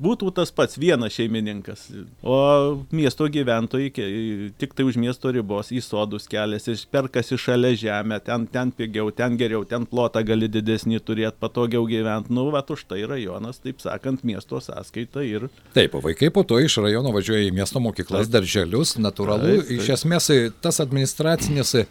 būtų 0.03 0.33
tas 0.35 0.51
pats 0.55 0.79
vienas 0.81 1.15
šeimininkas. 1.15 1.87
O 2.21 2.37
miesto 2.91 3.27
gyventojai 3.31 3.89
ke- 3.95 4.51
tik 4.59 4.73
tai 4.77 4.85
už 4.87 4.97
miesto 5.01 5.31
ribos 5.33 5.71
į 5.71 5.81
sodus 5.85 6.27
keliasi, 6.31 6.75
perkasi 6.91 7.37
šalia 7.39 7.73
žemę, 7.79 8.19
ten, 8.23 8.45
ten 8.51 8.71
pigiau, 8.75 9.11
ten 9.15 9.37
geriau, 9.39 9.63
ten 9.67 9.85
plotą 9.89 10.23
gali 10.27 10.49
didesnį 10.51 10.99
turėti, 11.07 11.37
patogiau 11.41 11.85
gyventi. 11.89 12.31
Nu, 12.35 12.49
va, 12.53 12.61
už 12.71 12.85
tai 12.87 13.01
rajonas, 13.09 13.57
taip 13.63 13.81
sakant, 13.83 14.21
miesto 14.23 14.59
sąskaita 14.63 15.23
ir 15.27 15.49
Taip, 15.75 15.95
o 15.95 16.01
vaikai 16.03 16.29
po 16.31 16.43
to 16.47 16.59
iš 16.59 16.77
rajono 16.83 17.11
važiuoja 17.15 17.47
į 17.49 17.53
miesto 17.55 17.79
mokyklas, 17.83 18.27
Taip. 18.27 18.35
darželius, 18.37 18.95
natūralu. 19.01 19.57
Taip, 19.57 19.67
taip. 19.67 19.81
Iš 19.81 19.89
esmės, 19.97 20.29
tas 20.63 20.79
administracinis 20.83 21.73
e, 21.81 21.85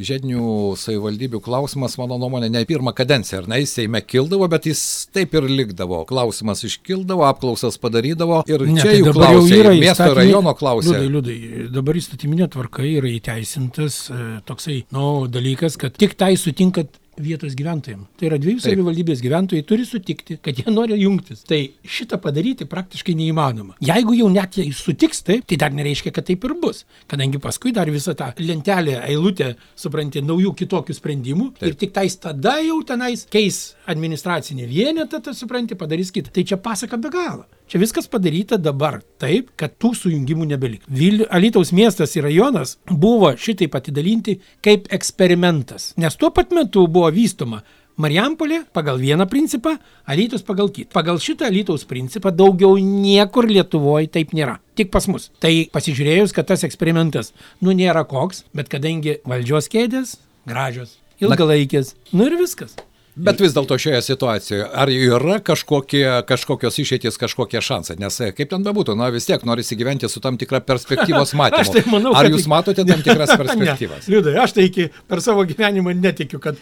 žiedinių 0.00 0.76
savivaldybių 0.80 1.40
klausimas, 1.44 1.96
mano 2.00 2.18
nuomonė, 2.20 2.50
ne 2.52 2.62
pirmą 2.68 2.92
kadenciją, 2.96 3.42
ar 3.44 3.48
ne, 3.50 3.60
jis 3.64 3.74
Seime 3.80 4.00
kildavo, 4.04 4.48
bet 4.50 4.66
jis 4.68 4.80
taip 5.14 5.34
ir 5.38 5.46
likdavo. 5.48 6.02
Klausimas 6.08 6.60
iškildavo, 6.66 7.22
apklausas 7.28 7.78
padarydavo 7.80 8.42
ir 8.50 8.64
Ne, 8.66 8.80
čia 8.82 8.90
tai 8.90 8.98
jau 9.00 9.14
klausė, 9.16 9.60
yra 9.62 9.70
miesto 9.76 10.08
įstatymi- 10.10 10.32
rajono 10.40 10.56
klausė. 10.56 10.96
Liudai, 10.96 11.36
liudai, 11.36 11.68
dabar 11.74 11.98
įstatyminė 12.00 12.48
tvarka 12.52 12.84
yra 12.86 13.10
įteisintas 13.10 14.00
e, 14.10 14.24
toksai, 14.48 14.82
nu, 14.94 15.26
dalykas, 15.30 15.78
kad 15.80 15.96
tik 15.96 16.16
tai 16.18 16.36
sutinkat 16.40 16.98
vietos 17.20 17.52
gyventojams. 17.58 18.06
Tai 18.16 18.28
yra 18.30 18.38
dviejų 18.40 18.62
savivaldybės 18.64 19.20
gyventojai 19.20 19.64
turi 19.68 19.84
sutikti, 19.84 20.38
kad 20.40 20.56
jie 20.56 20.72
nori 20.78 20.96
jungtis. 21.02 21.42
Tai 21.48 21.58
šitą 21.84 22.20
padaryti 22.22 22.64
praktiškai 22.70 23.14
neįmanoma. 23.18 23.76
Jeigu 23.84 24.14
jau 24.16 24.30
net 24.32 24.56
jie 24.56 24.70
sutiks 24.76 25.20
taip, 25.26 25.44
tai 25.50 25.58
dar 25.60 25.74
nereiškia, 25.76 26.14
kad 26.16 26.28
taip 26.30 26.46
ir 26.48 26.56
bus. 26.62 26.86
Kadangi 27.10 27.42
paskui 27.42 27.74
dar 27.76 27.90
visą 27.92 28.14
tą 28.16 28.30
lentelę, 28.40 29.00
eilutę, 29.10 29.52
supranti, 29.78 30.24
naujų 30.24 30.54
kitokių 30.62 30.96
sprendimų. 30.96 31.50
Taip. 31.58 31.68
Ir 31.68 31.78
tik 31.82 31.92
tais 31.98 32.16
tada 32.22 32.56
jau 32.64 32.80
tenais 32.88 33.26
keis 33.30 33.60
administracinį 33.90 34.68
vienetą, 34.70 35.20
tai 35.24 35.34
supranti, 35.36 35.78
padarys 35.78 36.12
kitą. 36.14 36.32
Tai 36.34 36.44
čia 36.46 36.58
pasaka 36.60 36.98
be 37.00 37.10
galo. 37.12 37.44
Čia 37.70 37.80
viskas 37.82 38.08
padaryta 38.10 38.58
dabar 38.58 39.00
taip, 39.22 39.52
kad 39.58 39.76
tų 39.78 39.92
sujungimų 39.98 40.48
nebelik. 40.52 40.86
Vil... 40.88 41.26
Alitaus 41.30 41.74
miestas 41.76 42.16
ir 42.16 42.26
rajonas 42.26 42.78
buvo 42.90 43.32
šitaip 43.38 43.76
atidalinti 43.78 44.40
kaip 44.64 44.88
eksperimentas. 44.94 45.92
Nes 46.00 46.18
tuo 46.18 46.32
pat 46.34 46.54
metu 46.56 46.86
buvo 46.90 47.10
vystoma 47.14 47.62
Marijampolė 48.00 48.62
pagal 48.72 49.00
vieną 49.00 49.26
principą, 49.28 49.74
Alytus 50.08 50.44
pagal 50.46 50.70
kitą. 50.72 50.92
Pagal 50.94 51.20
šitą 51.20 51.48
Alytaus 51.50 51.84
principą 51.84 52.32
daugiau 52.32 52.78
niekur 52.80 53.48
Lietuvoje 53.50 54.08
taip 54.14 54.32
nėra. 54.36 54.56
Tik 54.78 54.92
pas 54.94 55.04
mus. 55.10 55.28
Tai 55.42 55.52
pasižiūrėjus, 55.74 56.32
kad 56.36 56.48
tas 56.48 56.64
eksperimentas, 56.64 57.34
nu, 57.60 57.74
nėra 57.76 58.06
koks, 58.08 58.46
bet 58.56 58.72
kadangi 58.72 59.18
valdžios 59.28 59.68
kėdės 59.72 60.16
gražios, 60.48 60.96
ilgalaikės, 61.20 61.94
nu 62.16 62.30
ir 62.30 62.38
viskas. 62.40 62.78
Bet 63.18 63.40
vis 63.42 63.54
dėlto 63.56 63.74
šioje 63.80 64.00
situacijoje, 64.06 64.64
ar 64.70 64.90
yra 64.92 65.40
kažkokie, 65.42 66.04
kažkokios 66.28 66.78
išeities, 66.78 67.18
kažkokie 67.18 67.58
šansai? 67.64 67.96
Nes 68.00 68.20
e, 68.22 68.30
kaip 68.36 68.52
ten 68.52 68.62
bebūtų, 68.66 68.94
na 68.98 69.10
vis 69.10 69.26
tiek 69.26 69.42
norisi 69.48 69.76
gyventi 69.78 70.08
su 70.08 70.22
tam 70.22 70.38
tikra 70.40 70.60
perspektyvos 70.62 71.34
matymu. 71.38 71.60
Aš 71.64 71.72
tai 71.74 71.82
manau, 71.90 72.14
ar 72.16 72.30
jūs 72.30 72.46
matote 72.50 72.84
tam 72.86 73.02
tikras 73.02 73.34
perspektyvas? 73.40 74.06
Ne, 74.06 74.14
Liudai, 74.14 74.34
aš 74.42 74.54
tai 74.56 74.64
iki 74.68 74.88
per 75.10 75.18
savo 75.24 75.42
gyvenimą 75.48 75.94
netikiu, 75.98 76.38
kad 76.42 76.56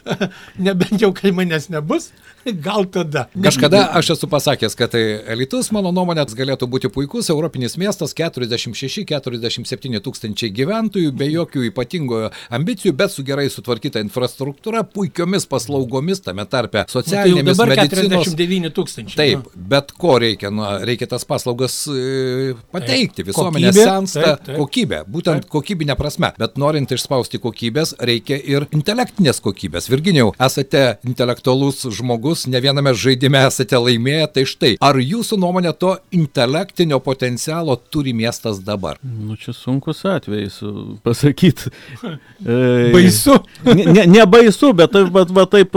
nebent 0.68 1.02
jau 1.02 1.10
kai 1.16 1.30
manęs 1.34 1.68
nebus, 1.74 2.10
gal 2.52 2.86
tada. 2.90 3.26
Kažkada 3.44 3.90
aš 3.98 4.10
esu 4.16 4.26
pasakęs, 4.30 4.74
kad 4.78 4.90
tai 4.94 5.02
Elitus, 5.34 5.70
mano 5.74 5.92
nuomonė, 5.94 6.24
galėtų 6.38 6.66
būti 6.70 6.88
puikus 6.92 7.30
europinis 7.32 7.76
miestas, 7.80 8.14
46-47 8.16 10.00
tūkstančiai 10.04 10.50
gyventojų, 10.54 11.12
be 11.18 11.26
jokių 11.30 11.60
ypatingų 11.70 12.30
ambicijų, 12.54 12.92
bet 12.98 13.10
su 13.12 13.22
gerai 13.26 13.48
sutvarkyta 13.52 13.98
infrastruktūra, 14.04 14.80
puikiomis 14.94 15.44
paslaugomis, 15.50 15.88
tame 16.24 16.44
tarpe 16.48 16.78
Nu, 16.78 16.86
tai 16.86 17.02
socialinėmis 17.02 17.56
dabar 17.56 17.72
medicinos. 17.74 18.28
49 18.28 18.72
tūkstančiai. 18.76 19.18
Taip, 19.18 19.48
bet 19.70 19.92
ko 19.98 20.16
reikia? 20.22 20.50
Nu, 20.54 20.64
reikia 20.86 21.08
tas 21.10 21.24
paslaugas 21.28 21.76
e, 21.90 22.54
pateikti. 22.74 23.24
Visuomenė 23.28 23.72
sensta 23.76 24.34
kokybė, 24.46 25.02
būtent 25.10 25.44
Taip. 25.44 25.52
kokybinė 25.52 25.96
prasme. 25.98 26.32
Bet 26.40 26.58
norint 26.60 26.92
išspausti 26.94 27.40
kokybės, 27.42 27.94
reikia 28.10 28.38
ir 28.38 28.68
intelektinės 28.74 29.42
kokybės. 29.44 29.88
Virginijau, 29.92 30.32
esate 30.48 30.84
intelektualus 31.08 31.84
žmogus, 31.98 32.46
ne 32.50 32.62
viename 32.64 32.94
žaidime 32.96 33.44
esate 33.48 33.80
laimėję, 33.82 34.30
tai 34.34 34.46
štai, 34.48 34.72
ar 34.84 35.00
jūsų 35.02 35.40
nuomonė 35.42 35.74
to 35.78 35.94
intelektinio 36.14 37.00
potencialo 37.04 37.76
turi 37.92 38.14
miestas 38.16 38.62
dabar? 38.64 39.00
Nu, 39.02 39.38
čia 39.40 39.54
sunkus 39.56 40.04
atvejis 40.08 40.62
pasakyti. 41.04 41.72
E, 42.38 42.90
Baisu. 42.92 43.34
Ne, 43.66 43.84
ne, 43.90 44.04
ne 44.06 44.24
baisu, 44.30 44.70
bet, 44.76 44.94
bet 45.12 45.30
va, 45.34 45.42
taip 45.50 45.74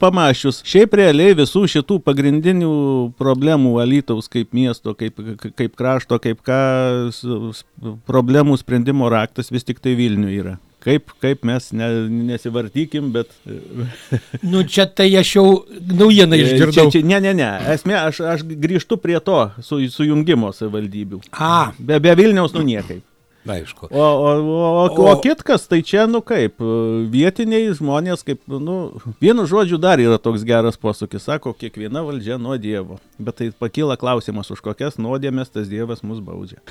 pamašius. 0.00 0.62
Šiaip 0.66 0.96
realiai 1.00 1.36
visų 1.38 1.66
šitų 1.70 2.00
pagrindinių 2.06 2.72
problemų 3.20 3.76
Alytaus 3.82 4.30
kaip 4.32 4.54
miesto, 4.56 4.94
kaip, 4.98 5.20
kaip 5.58 5.76
krašto, 5.78 6.20
kaip 6.22 6.42
ką 6.46 6.62
problemų 8.08 8.58
sprendimo 8.60 9.10
raktas 9.12 9.52
vis 9.52 9.66
tik 9.66 9.82
tai 9.82 9.96
Vilnių 9.98 10.34
yra. 10.34 10.56
Kaip, 10.80 11.12
kaip 11.20 11.42
mes 11.44 11.66
ne, 11.76 11.88
nesivartykim, 12.30 13.10
bet... 13.12 13.34
Nu 14.40 14.62
čia 14.64 14.86
tai 14.88 15.10
aš 15.20 15.34
jau 15.36 15.44
naujieną 15.68 16.38
išgirdau. 16.40 16.86
Čia, 16.88 16.94
čia, 16.94 17.02
ne, 17.04 17.18
ne, 17.20 17.34
ne. 17.36 17.50
Esmė, 17.74 17.98
aš, 18.00 18.22
aš 18.24 18.46
grįžtu 18.48 18.96
prie 19.02 19.20
to 19.20 19.42
su, 19.60 19.82
sujungimo 19.92 20.54
savivaldybių. 20.56 21.20
A, 21.36 21.74
Be, 21.76 22.00
be 22.00 22.16
Vilniaus, 22.16 22.56
nu 22.56 22.64
niekaip. 22.64 23.04
Na, 23.40 23.54
aišku. 23.56 23.88
O, 23.88 23.96
o, 23.96 24.30
o, 24.36 24.84
o, 24.84 25.04
O- 25.10 25.20
kitkas, 25.24 25.64
tai 25.64 25.80
čia, 25.80 26.04
nu 26.10 26.20
kaip, 26.20 26.60
vietiniai 27.08 27.70
žmonės, 27.72 28.20
kaip, 28.26 28.42
nu, 28.52 28.92
vienu 29.22 29.46
žodžiu 29.48 29.78
dar 29.80 29.96
yra 30.02 30.18
toks 30.20 30.44
geras 30.44 30.76
posūkis, 30.76 31.24
sako, 31.24 31.54
kiekviena 31.56 32.02
valdžia 32.04 32.36
nuo 32.36 32.58
Dievo. 32.60 32.98
Bet 33.16 33.38
tai 33.40 33.48
pakyla 33.56 33.96
klausimas, 34.00 34.50
už 34.52 34.60
kokias 34.64 34.98
nuodėmės 35.00 35.52
tas 35.54 35.70
Dievas 35.72 36.04
mus 36.04 36.20
baudžia. 36.24 36.60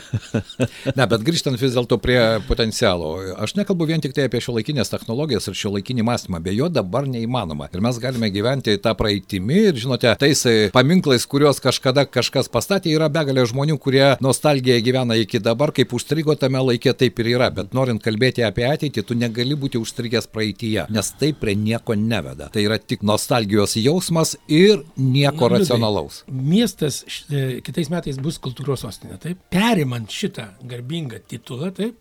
Ne, 0.97 1.05
bet 1.09 1.21
grįžtant 1.25 1.57
vis 1.61 1.73
dėlto 1.75 1.97
prie 2.01 2.19
potencialo. 2.47 3.11
Aš 3.41 3.53
nekalbu 3.57 3.85
vien 3.89 4.01
tik 4.03 4.13
tai 4.15 4.25
apie 4.27 4.41
šio 4.43 4.55
laikinės 4.57 4.91
technologijas 4.91 5.47
ir 5.49 5.57
šio 5.57 5.71
laikinį 5.75 6.03
mąstymą, 6.07 6.39
be 6.43 6.53
jo 6.55 6.69
dabar 6.73 7.07
neįmanoma. 7.09 7.69
Ir 7.73 7.83
mes 7.85 7.99
galime 8.01 8.29
gyventi 8.33 8.75
tą 8.81 8.93
praeitimi 8.99 9.59
ir, 9.69 9.77
žinote, 9.79 10.11
tais 10.21 10.41
e, 10.49 10.55
paminklais, 10.75 11.25
kuriuos 11.29 11.61
kažkada 11.63 12.05
kažkas 12.09 12.49
pastatė, 12.51 12.91
yra 12.95 13.09
begalė 13.13 13.45
žmonių, 13.49 13.77
kurie 13.81 14.05
nostalgiją 14.23 14.79
gyvena 14.85 15.17
iki 15.21 15.41
dabar, 15.43 15.73
kaip 15.75 15.93
užstrigo 15.95 16.35
tame 16.39 16.58
laikė, 16.65 16.93
taip 16.97 17.19
ir 17.23 17.31
yra. 17.35 17.49
Bet 17.53 17.73
norint 17.77 18.01
kalbėti 18.03 18.43
apie 18.45 18.65
ateitį, 18.67 19.03
tu 19.07 19.17
negali 19.17 19.57
būti 19.59 19.79
užstrigęs 19.81 20.29
praeitie, 20.31 20.85
nes 20.93 21.11
tai 21.19 21.31
prie 21.37 21.55
nieko 21.59 21.97
neveda. 21.99 22.49
Tai 22.53 22.65
yra 22.65 22.79
tik 22.79 23.05
nostalgijos 23.07 23.77
jausmas 23.79 24.35
ir 24.47 24.83
nieko 24.97 25.47
liudai. 25.47 25.63
racionalaus. 25.63 26.23
miestas 26.27 27.03
e, 27.29 27.61
kitais 27.65 27.89
metais 27.89 28.19
bus 28.21 28.39
kultūros 28.41 28.85
sostinė, 28.85 29.19
taip? 29.21 29.41
Perimant 29.53 30.09
šitą 30.09 30.49
garbingą 30.69 31.21
titulą, 31.27 31.73
taip? 31.75 31.99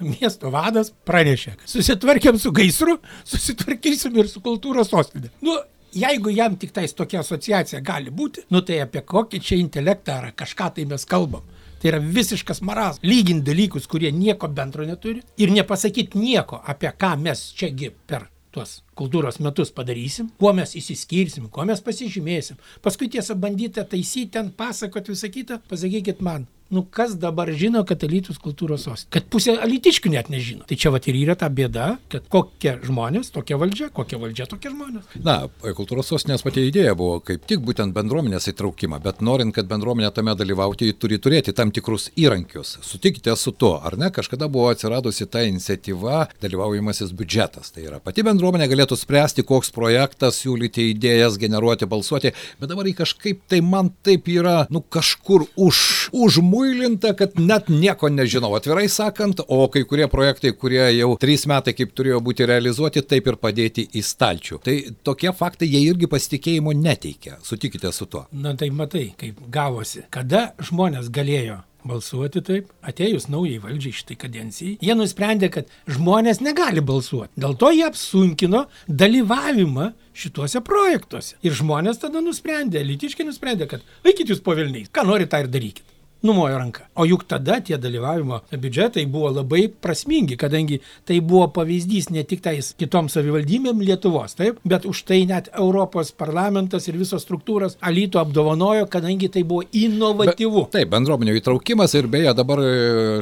Miesto 0.00 0.50
vadas 0.52 0.90
pranešė, 1.08 1.54
kad 1.56 1.70
susitvarkėm 1.72 2.36
su 2.40 2.52
gaisru, 2.52 2.98
susitvarkysim 3.24 4.18
ir 4.20 4.28
su 4.28 4.42
kultūros 4.44 4.90
sostinė. 4.92 5.30
Nu, 5.44 5.56
jeigu 5.96 6.32
jam 6.34 6.56
tik 6.60 6.74
tais 6.76 6.92
tokia 6.96 7.22
asociacija 7.22 7.80
gali 7.84 8.12
būti, 8.12 8.44
nu 8.52 8.60
tai 8.66 8.82
apie 8.84 9.02
kokį 9.06 9.40
čia 9.40 9.58
intelektą 9.60 10.20
ar 10.20 10.34
kažką 10.36 10.72
tai 10.76 10.84
mes 10.90 11.06
kalbam. 11.08 11.46
Tai 11.80 11.90
yra 11.92 12.00
visiškas 12.00 12.62
maras. 12.64 13.00
Lyginti 13.02 13.50
dalykus, 13.50 13.86
kurie 13.90 14.12
nieko 14.12 14.48
bendro 14.48 14.86
neturi 14.88 15.20
ir 15.36 15.52
nepasakyti 15.52 16.18
nieko 16.18 16.62
apie 16.64 16.92
ką 16.96 17.12
mes 17.20 17.50
čiagi 17.58 17.92
per 18.06 18.30
tuos 18.56 18.80
kultūros 18.96 19.36
metus 19.44 19.72
padarysim, 19.76 20.30
kuo 20.40 20.54
mes 20.56 20.72
įsiskirsim, 20.80 21.50
kuo 21.52 21.66
mes 21.68 21.82
pasižymėsim. 21.84 22.56
Paskui 22.84 23.10
tiesą 23.12 23.36
bandyti 23.36 23.84
taisyti, 23.84 24.30
ten 24.38 24.48
pasakot 24.56 25.12
visą 25.12 25.28
kitą, 25.32 25.60
pasakykit 25.68 26.22
man. 26.24 26.46
Nu 26.70 26.82
kas 26.82 27.14
dabar 27.14 27.50
žino, 27.54 27.84
kad 27.86 28.02
Alytus 28.02 28.40
kultūros 28.42 28.88
sostinė? 28.88 29.12
Kad 29.14 29.26
pusė 29.30 29.52
alytiškių 29.62 30.10
net 30.10 30.30
nežino. 30.32 30.64
Tai 30.66 30.74
čia 30.74 30.90
va 30.90 30.98
ir 31.06 31.18
yra 31.20 31.36
ta 31.38 31.46
bėda, 31.46 31.92
kad 32.10 32.24
kokie 32.32 32.72
žmonės, 32.82 33.30
tokia 33.34 33.58
valdžia, 33.60 33.86
kokia 33.94 34.18
valdžia, 34.18 34.48
tokie 34.50 34.72
žmonės. 34.72 35.12
Na, 35.22 35.36
kultūros 35.62 36.10
sostinės 36.10 36.42
pati 36.42 36.64
idėja 36.66 36.96
buvo 36.98 37.20
kaip 37.22 37.44
tik 37.46 37.62
būtent 37.62 37.94
bendruomenės 37.94 38.50
įtraukimą, 38.50 38.98
bet 39.04 39.22
norint, 39.22 39.54
kad 39.54 39.68
bendruomenė 39.70 40.10
tame 40.16 40.34
dalyvauti, 40.38 40.88
ji 40.90 40.96
turi 40.98 41.20
turėti 41.22 41.54
tam 41.54 41.70
tikrus 41.70 42.08
įrankius. 42.18 42.76
Sutikite 42.82 43.36
su 43.38 43.54
tuo, 43.54 43.76
ar 43.78 43.94
ne? 44.00 44.10
Kažkada 44.10 44.50
buvo 44.50 44.72
atsiradusi 44.72 45.28
ta 45.30 45.44
iniciatyva 45.46 46.24
dalyvaujamasis 46.42 47.14
biudžetas. 47.14 47.70
Tai 47.76 47.86
yra 47.86 48.02
pati 48.02 48.26
bendruomenė 48.26 48.66
galėtų 48.72 48.98
spręsti, 48.98 49.46
koks 49.46 49.70
projektas, 49.76 50.42
siūlyti 50.42 50.90
idėjas, 50.96 51.38
generuoti, 51.38 51.86
balsuoti, 51.86 52.34
bet 52.58 52.74
dabar 52.74 52.90
jį 52.90 52.96
kažkaip 53.04 53.46
tai 53.46 53.62
man 53.62 53.94
taip 54.02 54.26
yra, 54.34 54.58
nu 54.74 54.82
kažkur 54.82 55.46
už, 55.54 56.10
užmuilinta, 56.56 57.12
kad 57.16 57.38
net 57.38 57.68
nieko 57.68 58.08
nežinau, 58.08 58.54
atvirai 58.56 58.88
sakant, 58.88 59.40
o 59.48 59.68
kai 59.68 59.84
kurie 59.84 60.08
projektai, 60.08 60.52
kurie 60.52 60.82
jau 60.98 61.14
trys 61.20 61.46
metai 61.46 61.74
kaip 61.76 61.94
turėjo 61.96 62.20
būti 62.24 62.46
realizuoti, 62.48 63.02
taip 63.02 63.26
ir 63.26 63.36
padėti 63.36 63.86
į 63.92 64.02
stalčių. 64.02 64.60
Tai 64.64 64.76
tokie 65.04 65.32
faktai 65.36 65.68
jie 65.68 65.84
irgi 65.90 66.08
pasitikėjimo 66.10 66.74
neteikia. 66.76 67.38
Sutikite 67.42 67.92
su 67.92 68.06
tuo. 68.06 68.26
Na 68.32 68.54
tai 68.56 68.70
matai, 68.70 69.10
kaip 69.18 69.40
gavosi. 69.52 70.06
Kada 70.10 70.52
žmonės 70.62 71.10
galėjo 71.12 71.62
balsuoti 71.86 72.42
taip, 72.42 72.70
atėjus 72.82 73.28
naujai 73.30 73.60
valdžiai 73.62 73.94
šitai 73.94 74.16
kadencijai, 74.18 74.72
jie 74.82 74.94
nusprendė, 74.98 75.52
kad 75.54 75.70
žmonės 75.86 76.40
negali 76.42 76.82
balsuoti. 76.82 77.30
Dėl 77.38 77.54
to 77.60 77.70
jie 77.70 77.84
apsunkino 77.86 78.64
dalyvavimą 78.88 79.92
šituose 80.16 80.64
projektuose. 80.66 81.36
Ir 81.46 81.54
žmonės 81.54 82.02
tada 82.02 82.24
nusprendė, 82.24 82.82
litiškai 82.82 83.28
nusprendė, 83.28 83.68
kad 83.70 83.86
laikit 84.06 84.32
jūs 84.32 84.42
po 84.42 84.56
Vilniais, 84.58 84.90
ką 84.90 85.06
norit 85.06 85.30
tą 85.30 85.44
ir 85.44 85.52
darykit. 85.52 85.86
Numojo 86.26 86.58
ranką. 86.58 86.86
O 86.96 87.06
juk 87.08 87.26
tada 87.28 87.60
tie 87.64 87.78
dalyvavimo 87.80 88.40
biudžetai 88.52 89.06
buvo 89.10 89.30
labai 89.38 89.66
prasmingi, 89.68 90.36
kadangi 90.40 90.80
tai 91.06 91.20
buvo 91.20 91.48
pavyzdys 91.54 92.10
ne 92.14 92.24
tik 92.26 92.42
tais 92.44 92.72
kitoms 92.78 93.16
savivaldybėm 93.16 93.82
Lietuvos, 93.86 94.36
taip, 94.38 94.58
bet 94.66 94.86
už 94.88 95.02
tai 95.08 95.22
net 95.28 95.50
Europos 95.54 96.12
parlamentas 96.16 96.88
ir 96.88 96.98
visos 96.98 97.24
struktūros 97.24 97.78
Alytų 97.86 98.20
apdovanojo, 98.22 98.86
kadangi 98.90 99.30
tai 99.32 99.44
buvo 99.46 99.66
inovatyvu. 99.76 100.66
Be, 100.66 100.72
taip, 100.78 100.90
bendruomenių 100.92 101.36
įtraukimas 101.40 101.94
ir 101.98 102.08
beje 102.10 102.32
dabar 102.36 102.62
e, 102.64 102.72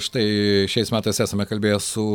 štai 0.04 0.26
šiais 0.70 0.92
metais 0.94 1.20
esame 1.24 1.46
kalbėję 1.48 1.80
su 1.82 2.06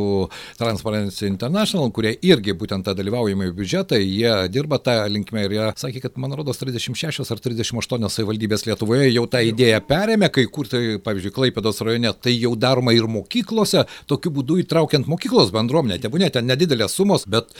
Transparency 0.60 1.28
International, 1.28 1.90
kurie 1.94 2.14
irgi 2.26 2.54
būtent 2.56 2.86
tą 2.86 2.94
dalyvaujamą 2.98 3.50
biudžetą, 3.56 4.00
jie 4.00 4.34
dirba 4.52 4.80
tą 4.82 4.96
linkmę 5.10 5.46
ir 5.46 5.56
jie 5.56 5.68
sakė, 5.80 6.04
kad 6.06 6.18
man 6.20 6.34
rodos 6.38 6.60
36 6.60 7.22
ar 7.30 7.42
38 7.42 8.10
savivaldybės 8.16 8.66
Lietuvoje 8.68 9.10
jau 9.10 9.26
tą 9.30 9.42
idėją 9.46 9.80
perėmė, 9.88 10.30
kai 10.34 10.46
kur 10.52 10.68
tai, 10.70 10.79
pavyzdžiui, 11.04 11.34
Klaipėdos 11.34 11.80
rajone, 11.86 12.12
tai 12.22 12.34
jau 12.36 12.52
daroma 12.58 12.94
ir 12.96 13.08
mokyklose, 13.10 13.84
tokiu 14.10 14.32
būdu 14.34 14.60
įtraukiant 14.64 15.08
mokyklos 15.10 15.52
bendruomenę. 15.54 16.00
Tebūnė 16.02 16.30
ten 16.34 16.48
nedidelės 16.50 16.96
sumos, 16.98 17.26
bet, 17.30 17.52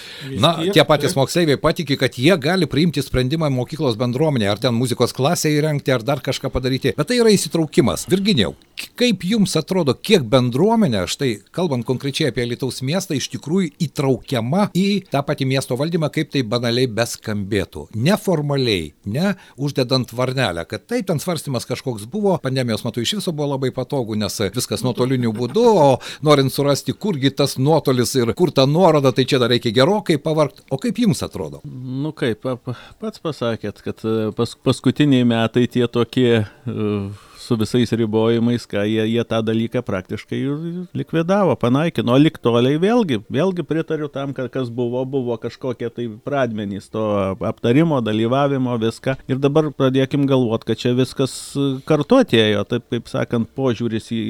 na, 0.42 0.54
tie 0.74 0.84
patys 0.88 1.16
moksleiviai 1.18 1.60
patikė, 1.60 1.98
kad 2.00 2.18
jie 2.20 2.34
gali 2.40 2.68
priimti 2.70 3.04
sprendimą 3.04 3.50
mokyklos 3.54 3.98
bendruomenė, 4.00 4.50
ar 4.50 4.62
ten 4.62 4.76
muzikos 4.76 5.14
klasę 5.16 5.52
įrengti, 5.52 5.94
ar 5.94 6.04
dar 6.06 6.22
kažką 6.24 6.52
padaryti. 6.52 6.94
Bet 6.98 7.10
tai 7.10 7.20
yra 7.20 7.32
įsitraukimas. 7.34 8.06
Virginijau, 8.10 8.54
kaip 9.00 9.24
jums 9.26 9.56
atrodo, 9.58 9.94
kiek 9.94 10.24
bendruomenė, 10.30 11.04
štai 11.10 11.32
kalbant 11.54 11.86
konkrečiai 11.88 12.30
apie 12.30 12.46
Lietuvos 12.48 12.80
miestą, 12.86 13.16
iš 13.16 13.30
tikrųjų 13.34 13.72
įtraukiama 13.86 14.68
į 14.76 14.86
tą 15.10 15.22
patį 15.26 15.48
miesto 15.50 15.78
valdymą, 15.80 16.10
kaip 16.14 16.32
tai 16.34 16.44
banaliai 16.46 16.90
beskambėtų. 16.90 17.88
Neformaliai, 17.94 18.92
ne 19.10 19.34
uždedant 19.60 20.12
varnelę, 20.16 20.64
kad 20.68 20.86
taip 20.90 21.08
ten 21.10 21.22
svarstymas 21.22 21.68
kažkoks 21.68 22.06
buvo, 22.10 22.36
pandemijos 22.42 22.84
metu 22.86 23.02
iš 23.04 23.09
viso 23.18 23.32
buvo 23.32 23.50
labai 23.54 23.70
patogu, 23.74 24.14
nes 24.18 24.38
viskas 24.54 24.84
nuotoliniu 24.86 25.32
būdu, 25.36 25.64
o 25.80 25.88
norint 26.26 26.52
surasti, 26.52 26.92
kurgi 26.92 27.30
tas 27.34 27.56
nuotolis 27.58 28.14
ir 28.20 28.32
kur 28.38 28.52
ta 28.54 28.66
nuoroda, 28.66 29.12
tai 29.12 29.24
čia 29.24 29.38
dar 29.42 29.50
reikia 29.52 29.72
gerokai 29.74 30.18
pavarkti. 30.22 30.62
O 30.70 30.78
kaip 30.78 30.98
jums 31.02 31.22
atrodo? 31.26 31.60
Nu 31.64 32.12
kaip, 32.16 32.42
pa- 32.44 32.56
pa- 32.56 32.76
pats 33.00 33.18
pasakėt, 33.22 33.82
kad 33.84 34.04
e, 34.04 34.30
pas, 34.36 34.54
paskutiniai 34.66 35.24
metai 35.28 35.66
tie 35.70 35.86
tokie 35.88 36.44
uh, 36.44 37.29
su 37.50 37.56
visais 37.58 37.90
ribojimais, 37.92 38.66
ką 38.70 38.84
jie, 38.86 39.02
jie 39.10 39.24
tą 39.26 39.40
dalyką 39.42 39.82
praktiškai 39.82 40.38
likvidavo, 40.94 41.56
panaikino. 41.58 42.14
O 42.14 42.20
liktoliai 42.20 42.78
vėlgi, 42.78 43.20
vėlgi 43.26 43.64
pritariu 43.66 44.06
tam, 44.12 44.34
kad 44.36 44.50
kas 44.54 44.70
buvo, 44.70 45.02
buvo 45.08 45.34
kažkokie 45.40 45.90
tai 45.96 46.06
pradmenys 46.26 46.86
to 46.94 47.02
aptarimo, 47.50 47.98
dalyvavimo, 48.06 48.76
viską. 48.78 49.16
Ir 49.30 49.40
dabar 49.42 49.72
pradėkim 49.74 50.28
galvoti, 50.30 50.68
kad 50.70 50.82
čia 50.82 50.94
viskas 50.98 51.34
e, 51.58 51.66
kartu 51.88 52.20
atėjo, 52.22 52.62
taip 52.70 52.86
kaip 52.94 53.10
sakant, 53.10 53.50
požiūris 53.58 54.10
į 54.14 54.22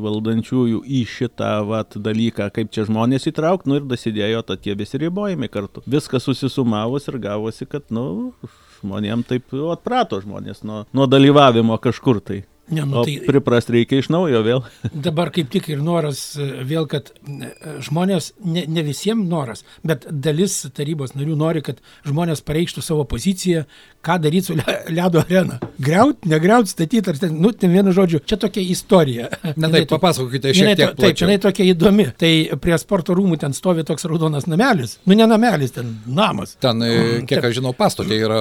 valdančiųjų 0.00 0.82
į 0.88 1.02
šitą 1.12 1.52
vat, 1.68 1.98
dalyką, 2.08 2.48
kaip 2.56 2.72
čia 2.72 2.86
žmonės 2.88 3.28
įtraukti, 3.28 3.68
nu 3.68 3.80
ir 3.80 3.88
dasidėjo 3.90 4.44
tie 4.56 4.76
visi 4.78 5.00
ribojimai 5.02 5.50
kartu. 5.52 5.84
Viskas 5.84 6.24
susisumavus 6.28 7.10
ir 7.12 7.20
gavosi, 7.20 7.68
kad, 7.68 7.84
nu, 7.92 8.32
žmonėm 8.80 9.26
taip 9.28 9.52
atprato 9.72 10.22
žmonės 10.24 10.64
nuo, 10.66 10.82
nuo 10.96 11.08
dalyvavimo 11.10 11.76
kažkur 11.82 12.22
tai. 12.24 12.42
Ne, 12.72 12.84
nu, 12.88 13.02
tai 13.04 13.18
priprast 13.26 13.70
reikia 13.72 14.00
iš 14.02 14.08
naujo 14.12 14.40
vėl. 14.46 14.62
dabar 15.06 15.30
kaip 15.34 15.50
tik 15.52 15.68
ir 15.74 15.82
noras 15.84 16.22
e, 16.40 16.46
vėl, 16.68 16.86
kad 16.90 17.10
e, 17.12 17.50
žmonės, 17.84 18.32
ne, 18.44 18.64
ne 18.68 18.84
visiems 18.86 19.26
noras, 19.28 19.64
bet 19.86 20.06
dalis 20.10 20.58
tarybos 20.74 21.12
narių 21.18 21.36
nori, 21.36 21.62
kad 21.64 21.82
žmonės 22.08 22.40
pareikštų 22.48 22.82
savo 22.84 23.04
poziciją, 23.08 23.64
ką 24.02 24.16
daryti 24.24 24.48
su 24.50 24.56
le- 24.58 24.78
ledo 24.90 25.20
arena. 25.22 25.58
Griaut, 25.82 26.24
negriaut, 26.26 26.70
statyti, 26.70 27.04
ar 27.12 27.18
ten, 27.20 27.36
nu, 27.42 27.52
ten 27.52 27.70
vienu 27.74 27.92
žodžiu, 27.94 28.22
čia 28.26 28.38
tokia 28.40 28.64
istorija. 28.72 29.28
Na 29.60 29.68
taip, 29.70 29.86
to- 29.90 29.98
papasakokite 29.98 30.54
šiek 30.56 30.72
tiek 30.80 30.94
to- 30.96 31.02
Taip, 31.04 31.20
jinai 31.22 31.38
tokia 31.42 31.68
įdomi. 31.74 32.08
Tai 32.18 32.32
prie 32.62 32.78
sporto 32.80 33.14
rūmų 33.18 33.38
ten 33.42 33.54
stovi 33.56 33.84
toks 33.86 34.06
raudonas 34.10 34.48
namelis. 34.50 34.96
Nu, 35.06 35.14
ne 35.18 35.26
namelis, 35.30 35.74
ten 35.76 35.92
namas. 36.06 36.56
Ten, 36.62 36.82
e, 36.86 36.94
kiek 37.26 37.36
taip. 37.38 37.50
aš 37.50 37.58
žinau, 37.60 37.74
pastotė 37.76 38.18
yra 38.26 38.40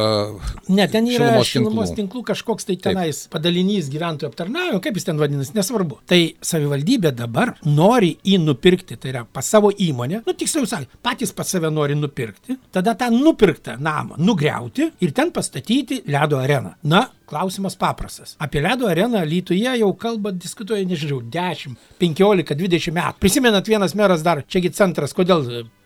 Ne, 0.72 0.86
ten 0.88 1.08
yra 1.10 1.28
Šilumos 1.32 1.50
šilumos, 1.52 1.92
tinklų. 1.92 1.96
tinklų. 1.96 1.98
tinklų 2.02 2.24
kažkoks 2.32 2.68
tai 2.70 2.76
tenais 2.82 3.24
padalinys 3.34 3.90
gyventojų 3.94 4.21
aptarnavimo, 4.28 4.82
kaip 4.84 4.98
jis 4.98 5.08
ten 5.08 5.20
vadinasi, 5.22 5.56
nesvarbu. 5.58 6.02
Tai 6.10 6.20
savivaldybė 6.52 7.14
dabar 7.18 7.56
nori 7.68 8.14
į 8.28 8.40
nupirkti, 8.44 8.98
tai 9.02 9.14
yra 9.14 9.24
pas 9.26 9.48
savo 9.48 9.72
įmonę, 9.72 10.24
nu 10.28 10.36
tiksliau 10.38 10.68
sakant, 10.70 10.92
patys 11.04 11.34
pas 11.36 11.50
save 11.50 11.72
nori 11.74 11.98
nupirkti, 12.00 12.58
tada 12.74 12.96
tą 13.00 13.12
nupirktą 13.14 13.78
namą 13.82 14.20
nugriauti 14.22 14.92
ir 15.02 15.16
ten 15.18 15.34
pastatyti 15.36 16.02
ledo 16.12 16.40
areną. 16.42 16.76
Na, 16.84 17.06
klausimas 17.32 17.78
paprastas. 17.80 18.36
Apie 18.40 18.62
ledo 18.62 18.90
areną 18.92 19.24
Lietuvoje 19.26 19.78
jau 19.80 19.92
kalba, 19.96 20.34
diskutuoja, 20.36 20.86
nežinau, 20.88 21.22
10, 21.32 21.78
15, 22.02 22.58
20 22.60 22.98
metų. 22.98 23.22
Prisimenat, 23.24 23.70
vienas 23.72 23.96
meras 23.96 24.26
dar, 24.26 24.44
čiagi 24.48 24.74
centras, 24.76 25.16
kodėl 25.16 25.46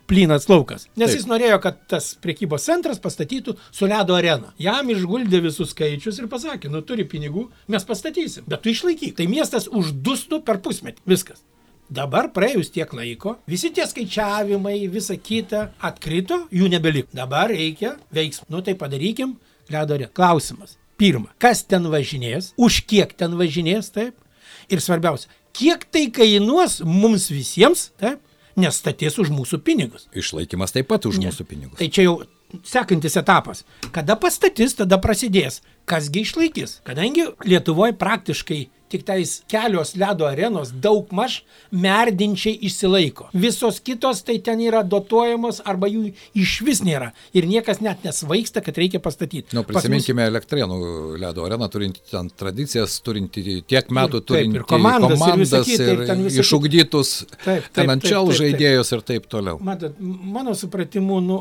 plynas 0.09 0.47
laukas. 0.49 0.85
Nes 0.95 1.09
Taip. 1.09 1.17
jis 1.19 1.27
norėjo, 1.29 1.57
kad 1.63 1.81
tas 1.91 2.11
priekybos 2.21 2.67
centras 2.67 3.01
pastatytų 3.01 3.55
su 3.71 3.89
ledo 3.89 4.15
arena. 4.17 4.53
Jam 4.61 4.89
išguldė 4.93 5.41
visus 5.45 5.73
skaičius 5.73 6.21
ir 6.21 6.29
pasakė, 6.31 6.71
nu 6.73 6.83
turi 6.85 7.07
pinigų, 7.09 7.47
mes 7.71 7.87
pastatysim, 7.87 8.45
bet 8.49 8.63
tu 8.63 8.73
išlaikyk. 8.73 9.17
Tai 9.17 9.27
miestas 9.31 9.69
uždustų 9.71 10.41
per 10.45 10.61
pusmetį. 10.65 11.05
Viskas. 11.09 11.43
Dabar 11.85 12.31
praėjus 12.33 12.71
tiek 12.73 12.89
laiko, 12.97 13.35
visi 13.45 13.69
tie 13.69 13.85
skaičiavimai, 13.85 14.79
visa 14.89 15.19
kita 15.21 15.67
atkrito, 15.85 16.47
jų 16.49 16.69
nebeliko. 16.73 17.11
Dabar 17.13 17.53
reikia 17.53 17.93
veiksmų. 18.15 18.49
Nu 18.49 18.63
tai 18.65 18.73
padarykim 18.79 19.35
ledo 19.69 19.93
areną. 19.93 20.09
Klausimas. 20.17 20.79
Pirma, 20.97 21.29
kas 21.37 21.61
ten 21.67 21.85
važinės, 21.91 22.53
už 22.57 22.85
kiek 22.89 23.11
ten 23.19 23.35
važinės, 23.37 23.91
taip? 23.93 24.15
Ir 24.71 24.81
svarbiausia, 24.81 25.27
kiek 25.53 25.83
tai 25.91 26.07
kainuos 26.15 26.79
mums 26.87 27.27
visiems, 27.29 27.89
taip? 28.01 28.23
Nes 28.55 28.75
statys 28.79 29.17
už 29.19 29.29
mūsų 29.35 29.59
pinigus. 29.59 30.07
išlaikymas 30.15 30.71
taip 30.71 30.87
pat 30.87 31.05
už 31.05 31.19
Ne. 31.19 31.27
mūsų 31.27 31.43
pinigus. 31.45 31.77
Tai 31.79 31.89
čia 31.89 32.03
jau 32.07 32.23
sekantis 32.63 33.17
etapas. 33.19 33.65
Kada 33.91 34.15
pastatys, 34.15 34.75
tada 34.79 34.97
prasidės. 34.97 35.61
Kasgi 35.85 36.21
išlaikys? 36.23 36.79
Kadangi 36.87 37.27
Lietuvoje 37.43 37.93
praktiškai 37.99 38.69
tik 38.89 39.03
tais 39.07 39.41
kelios 39.51 39.95
ledo 39.97 40.27
arenos 40.29 40.71
daug 40.83 41.09
maž 41.15 41.39
merdinčiai 41.71 42.57
išsilaiko. 42.67 43.29
Visos 43.33 43.79
kitos 43.83 44.21
tai 44.25 44.37
ten 44.43 44.61
yra 44.63 44.83
dotuojamos 44.83 45.61
arba 45.65 45.87
jų 45.91 46.11
iš 46.37 46.53
vis 46.67 46.81
nėra. 46.85 47.11
Ir 47.35 47.47
niekas 47.49 47.81
net 47.83 48.03
nesvaigsta, 48.05 48.61
kad 48.65 48.77
reikia 48.79 48.99
pastatyti. 49.03 49.53
Nu, 49.55 49.63
Pas 49.63 49.73
mus- 49.75 49.81
prisiminkime 49.85 50.25
Elektrėnų 50.29 50.77
ledo 51.21 51.45
areną, 51.45 51.69
turinti 51.71 52.01
ten 52.11 52.29
tradicijas, 52.29 52.99
turinti 53.05 53.61
tiek 53.67 53.89
metų, 53.89 54.21
taip, 54.21 54.27
turinti 54.33 54.61
ir 54.61 54.67
komandas, 54.69 55.11
ir 55.11 55.23
komandas 55.23 55.65
kita, 55.67 55.83
ir 55.83 56.01
ir 56.01 56.07
ten 56.09 56.23
visa 56.25 56.35
kita. 56.35 56.45
išugdytus 56.45 57.09
Taip, 57.25 57.45
taip, 57.45 57.73
taip, 57.73 57.87
taip, 57.89 58.01
taip. 58.03 58.33
žaidėjus 58.39 58.93
ir 58.97 59.01
taip 59.11 59.27
toliau. 59.31 59.59
Matot, 59.61 59.95
mano 59.99 60.53
supratimu, 60.57 61.19
nu, 61.25 61.39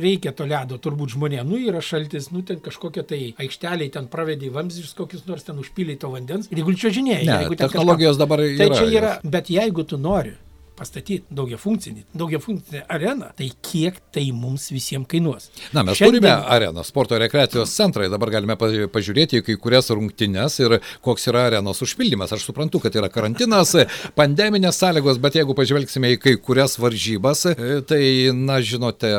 reikia 0.00 0.32
to 0.36 0.46
ledo 0.48 0.78
turbūt 0.78 1.14
žmonėms. 1.16 1.48
Nu, 1.50 1.58
yra 1.58 1.80
šaltis, 1.84 2.30
nu, 2.34 2.42
ten 2.46 2.60
kažkokia 2.62 3.02
tai 3.06 3.20
aikštelė, 3.40 3.90
ten 3.92 4.06
pravedė 4.12 4.50
vamzdžius 4.54 4.94
kokius 4.98 5.24
nors, 5.28 5.44
ten 5.46 5.58
užpylė 5.62 5.98
to 6.00 6.10
vandens. 6.12 6.48
Ir 6.50 6.60
jeigu 6.62 6.74
čia 6.80 6.89
žinėjai, 6.94 7.24
Ne, 7.26 7.56
technologijos 7.56 8.16
dabar 8.20 8.38
Tai 8.38 8.66
yra 8.68 8.76
čia 8.76 8.86
yra, 9.00 9.16
jos. 9.20 9.30
bet 9.30 9.46
jeigu 9.50 9.84
tu 9.86 9.98
nori 9.98 10.32
pastatyti 10.80 11.26
daugia 11.28 11.58
funkcinį, 11.60 12.06
daugia 12.16 12.38
funkcinę 12.40 12.86
areną, 12.88 13.26
tai 13.36 13.50
kiek 13.60 13.98
tai 14.16 14.22
mums 14.32 14.70
visiems 14.72 15.04
kainuos? 15.12 15.50
Na, 15.76 15.82
mes 15.84 15.98
Šiandien- 15.98 16.22
turime 16.22 16.30
areną, 16.54 16.80
sporto 16.88 17.18
rekreacijos 17.20 17.68
centrai, 17.76 18.08
dabar 18.08 18.30
galime 18.32 18.56
pa- 18.56 18.70
pažiūrėti 18.88 19.42
į 19.42 19.44
kai 19.44 19.56
kurias 19.60 19.90
rungtynes 19.92 20.56
ir 20.64 20.78
koks 21.04 21.28
yra 21.28 21.42
arenos 21.50 21.82
užpildymas. 21.84 22.32
Aš 22.32 22.46
suprantu, 22.48 22.80
kad 22.80 22.96
yra 22.96 23.10
karantinas, 23.12 23.74
pandeminės 24.16 24.80
sąlygos, 24.80 25.20
bet 25.20 25.36
jeigu 25.36 25.52
pažvelgsime 25.54 26.14
į 26.16 26.18
kai 26.18 26.36
kurias 26.40 26.78
varžybas, 26.80 27.44
tai, 27.86 28.02
na, 28.32 28.56
žinote, 28.64 29.12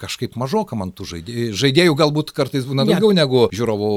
kažkaip 0.00 0.36
mažoka 0.36 0.76
man 0.78 0.92
tų 0.92 1.06
žaidėjų. 1.12 1.52
Žaidėjų 1.56 1.94
galbūt 1.98 2.32
kartais 2.36 2.66
būna 2.68 2.84
Ne. 2.84 2.94
daugiau 2.94 3.14
negu 3.16 3.46
žiūrovų 3.52 3.90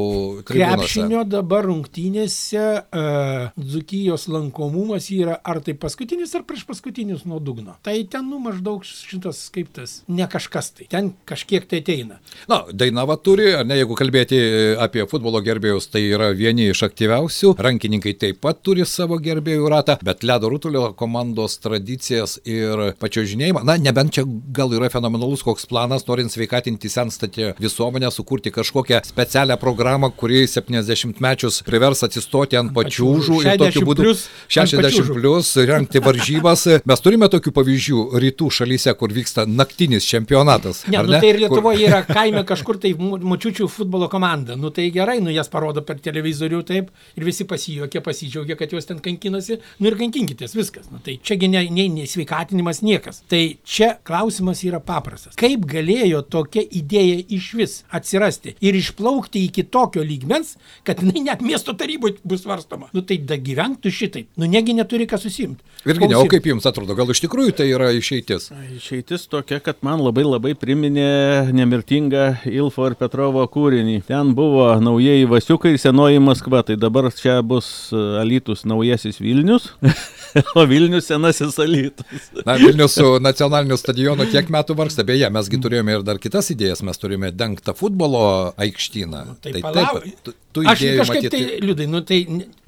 tribūnose. 0.47 0.79
Krepšinio 0.79 1.23
dabar 1.27 1.67
rungtynėse 1.67 2.65
uh, 2.83 3.49
Dzukijos 3.59 4.27
lankomumas 4.31 5.09
yra 5.11 5.39
ar 5.43 5.59
tai 5.65 5.73
paskutinis, 5.73 6.33
ar 6.35 6.45
prieš 6.47 6.65
paskutinis 6.69 7.25
nuo 7.27 7.39
dugno. 7.43 7.75
Tai 7.83 7.95
ten, 8.09 8.29
nu, 8.29 8.39
maždaug 8.43 8.85
šitas 8.87 9.41
kaip 9.53 9.73
tas, 9.75 9.99
ne 10.07 10.27
kažkas 10.31 10.71
tai. 10.77 10.87
Ten 10.91 11.11
kažkiek 11.29 11.67
tai 11.69 11.81
ateina. 11.83 12.19
Na, 12.51 12.63
Dainava 12.71 13.17
turi, 13.19 13.49
ar 13.59 13.67
ne, 13.67 13.75
jeigu 13.81 13.97
kalbėti 13.99 14.39
apie 14.79 15.03
futbolo 15.09 15.41
gerbėjus, 15.43 15.89
tai 15.91 16.05
yra 16.07 16.31
vieni 16.37 16.69
iš 16.71 16.83
aktyviausių, 16.87 17.55
rankininkai 17.59 18.15
taip 18.19 18.39
pat 18.45 18.63
turi 18.63 18.85
savo 18.87 19.19
gerbėjų 19.19 19.67
ratą, 19.71 19.97
bet 20.05 20.23
ledo 20.23 20.49
rutulio 20.51 20.93
komandos 20.97 21.57
tradicijas 21.63 22.37
ir 22.47 22.93
pačio 23.01 23.25
žinėjimą, 23.27 23.65
na, 23.67 23.75
nebent 23.81 24.15
čia 24.15 24.23
gal 24.55 24.71
yra 24.77 24.89
fenomenalus 24.93 25.43
koks 25.45 25.67
planas 25.69 25.88
planas, 25.89 26.05
norint 26.07 26.29
sveikatinti 26.31 26.89
senstatį 26.91 27.53
visuomenę, 27.59 28.09
sukurti 28.13 28.51
kažkokią 28.53 28.99
specialią 29.07 29.55
programą, 29.57 30.11
kuri 30.11 30.43
70 30.47 31.19
mečius 31.23 31.61
privers 31.65 32.03
atsistoti 32.05 32.57
ant 32.59 32.71
pačiūžų 32.75 33.39
ir 33.41 33.47
60 33.49 33.63
tokiu 33.63 33.85
būdu 33.87 34.03
plius 34.05 34.21
ant 34.27 34.69
60 34.69 34.83
pačiūžų. 34.85 35.15
plus, 35.19 35.49
rengti 35.69 35.99
varžybas. 36.05 36.65
Mes 36.85 37.01
turime 37.01 37.29
tokių 37.29 37.53
pavyzdžių 37.57 38.03
rytų 38.21 38.49
šalyse, 38.59 38.93
kur 38.99 39.09
vyksta 39.15 39.45
naktinis 39.49 40.05
čempionatas. 40.05 40.83
Ne, 40.87 41.01
nu 41.01 41.17
tai 41.17 41.29
ir 41.33 41.39
Kur- 41.39 41.41
Lietuvoje 41.47 41.87
yra 41.87 42.03
kaime 42.05 42.43
kažkur 42.45 42.77
tai 42.79 42.93
mu- 42.93 43.17
močiučių 43.17 43.67
futbolo 43.69 44.09
komanda. 44.09 44.55
Nu 44.55 44.69
tai 44.69 44.89
gerai, 44.91 45.19
nu 45.21 45.31
jas 45.33 45.49
parodo 45.49 45.81
per 45.81 45.97
televizorių 45.99 46.61
taip 46.65 46.91
ir 47.17 47.23
visi 47.25 47.45
pasijuokia, 47.45 48.01
pasidžiaugia, 48.05 48.55
kad 48.59 48.71
jos 48.71 48.85
ten 48.85 48.99
kankinasi. 48.99 49.57
Nu 49.79 49.87
ir 49.89 49.95
kankinkitės, 49.97 50.53
viskas. 50.55 50.91
Nu 50.91 50.99
tai 51.03 51.17
čiagi 51.23 51.49
ne, 51.49 51.65
ne, 51.69 51.87
ne 51.89 52.05
sveikatinimas 52.05 52.81
niekas. 52.85 53.23
Tai 53.29 53.41
čia 53.65 53.95
klausimas 54.03 54.61
yra 54.63 54.79
paprastas. 54.79 55.35
Kaip 55.39 55.65
galėjo 55.79 56.21
tokia 56.27 56.63
idėja 56.63 57.23
iš 57.39 57.49
vis 57.57 57.75
atsirasti 57.95 58.55
ir 58.61 58.77
išplaukti 58.77 59.43
iki 59.47 59.65
tokio 59.71 60.03
lygmens, 60.05 60.57
kad 60.87 61.01
jinai 61.03 61.25
net 61.31 61.43
miesto 61.45 61.73
taryboje 61.77 62.19
bus 62.27 62.43
svarstoma. 62.43 62.91
Nu 62.93 63.03
tai 63.05 63.19
da 63.23 63.39
gyventų 63.39 63.91
šitaip. 63.93 64.29
Nu 64.39 64.49
negi 64.49 64.75
neturi 64.77 65.07
ką 65.09 65.19
susimti. 65.21 65.63
Virginė, 65.87 66.17
o 66.19 66.25
kaip 66.27 66.47
jums 66.49 66.65
atrodo, 66.67 66.95
gal 66.97 67.07
iš 67.13 67.21
tikrųjų 67.23 67.53
tai 67.55 67.69
yra 67.71 67.91
išeitis? 67.95 68.49
Išeitis 68.75 69.27
tokia, 69.31 69.61
kad 69.63 69.79
man 69.85 70.01
labai 70.03 70.25
labai 70.27 70.51
priminė 70.59 71.53
nemirtingą 71.55 72.25
Ilfo 72.51 72.89
ir 72.89 72.97
Petrovo 72.99 73.45
kūrinį. 73.47 74.01
Ten 74.09 74.33
buvo 74.35 74.67
naujieji 74.83 75.29
Vasiukai 75.29 75.73
ir 75.75 75.79
senoji 75.81 76.19
Maskva, 76.23 76.65
tai 76.67 76.75
dabar 76.79 77.07
čia 77.15 77.39
bus 77.45 77.69
Alytus 77.93 78.65
naujasis 78.67 79.21
Vilnius, 79.23 79.69
o 80.59 80.65
Vilnius 80.67 81.07
senasis 81.07 81.55
Alytus. 81.63 82.27
Na, 82.43 82.57
Vilnius 82.59 82.97
su 82.99 83.15
nacionaliniu 83.23 83.79
stadionu 83.79 84.27
kiek 84.29 84.51
metų 84.51 84.75
vargsta. 84.79 85.07
Beje, 85.07 85.31
mesgi 85.31 85.61
turėjome 85.69 85.93
ir 85.99 86.03
dar 86.07 86.17
kitas 86.21 86.49
idėjas, 86.53 86.81
mes 86.83 86.97
turėjome 86.99 87.29
dengtą 87.37 87.75
futbolo 87.77 88.21
aikštyną. 88.59 89.21
Tai, 89.43 89.53
tai 89.53 89.61
palauk. 89.63 90.07
tu, 90.25 90.33
tu 90.57 90.63
Aš 90.65 90.81
kažkaip 90.81 91.27
matyt- 91.27 91.35
tai, 91.35 91.59
liūdai, 91.63 91.87
nu 91.87 92.01
tai 92.01 92.19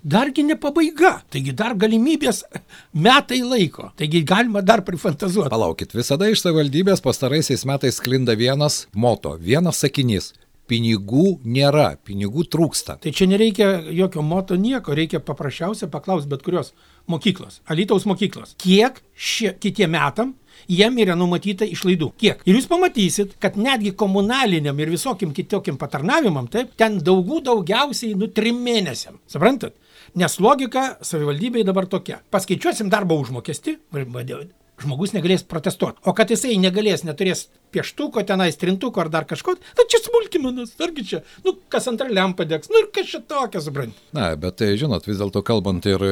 dargi 0.05 0.45
ne 0.45 0.55
pabaiga, 0.55 1.15
taigi 1.33 1.51
dar 1.57 1.73
galimybės 1.75 2.43
metai 2.93 3.41
laiko, 3.41 3.89
taigi 3.97 4.21
galima 4.27 4.61
dar 4.61 4.83
prifantazuoti. 4.85 5.49
Palaukit, 5.51 5.91
visada 5.97 6.29
iš 6.29 6.45
savivaldybės 6.45 7.01
pastaraisiais 7.03 7.65
metais 7.65 7.97
sklinda 7.99 8.37
vienas 8.37 8.85
moto, 8.93 9.35
vienas 9.41 9.81
sakinys. 9.81 10.31
Pinigų 10.71 11.41
nėra, 11.43 11.97
pinigų 12.07 12.45
trūksta. 12.47 12.93
Tai 13.03 13.11
čia 13.11 13.25
nereikia 13.27 13.81
jokio 13.91 14.21
moto 14.23 14.55
nieko, 14.55 14.93
reikia 14.95 15.19
paprasčiausia 15.19 15.89
paklausti 15.91 16.29
bet 16.31 16.45
kurios 16.45 16.69
mokyklos, 17.11 17.57
Alytaus 17.67 18.05
mokyklos, 18.07 18.53
kiek 18.61 19.01
šie 19.11 19.51
kitiem 19.59 19.91
metam 19.97 20.31
jiem 20.71 20.97
yra 21.03 21.17
numatyta 21.19 21.67
išlaidų. 21.67 22.12
Kiek? 22.21 22.45
Ir 22.47 22.57
jūs 22.57 22.69
pamatysit, 22.71 23.36
kad 23.41 23.57
netgi 23.60 23.93
komunaliniam 23.97 24.79
ir 24.79 24.93
visokim 24.93 25.36
kitokiam 25.36 25.79
patarnavimam, 25.81 26.47
taip, 26.51 26.75
ten 26.79 26.99
daugų 27.03 27.41
daugiausiai 27.49 28.15
nu 28.19 28.31
trim 28.31 28.63
mėnesiam. 28.65 29.19
Suprantat? 29.31 29.75
Nes 30.15 30.39
logika 30.43 30.95
savivaldybei 31.07 31.63
dabar 31.67 31.88
tokia. 31.91 32.19
Paskaičiuosim 32.34 32.91
darbo 32.91 33.19
užmokestį, 33.21 33.77
žmogus 34.83 35.15
negalės 35.15 35.45
protestuoti. 35.47 36.01
O 36.07 36.13
kad 36.17 36.31
jisai 36.31 36.57
negalės, 36.61 37.05
neturės 37.07 37.47
pieštuko, 37.71 38.23
tenais 38.27 38.57
trintuko 38.59 39.01
ar 39.03 39.09
dar 39.11 39.25
kažko, 39.27 39.55
tai 39.77 39.85
čia 39.89 40.01
smulkimenas, 40.03 40.73
argi 40.83 41.05
čia, 41.07 41.21
nu, 41.45 41.53
kas 41.71 41.87
antrą 41.91 42.09
lempą 42.11 42.45
degs, 42.47 42.69
nu 42.71 42.81
ir 42.81 42.89
kas 42.93 43.09
čia 43.13 43.21
tokia, 43.27 43.61
suprant. 43.63 43.95
Na, 44.15 44.31
bet 44.39 44.57
tai, 44.59 44.73
žinot, 44.79 45.07
vis 45.07 45.19
dėlto 45.21 45.43
kalbant 45.47 45.85
ir 45.87 46.03
e, 46.05 46.11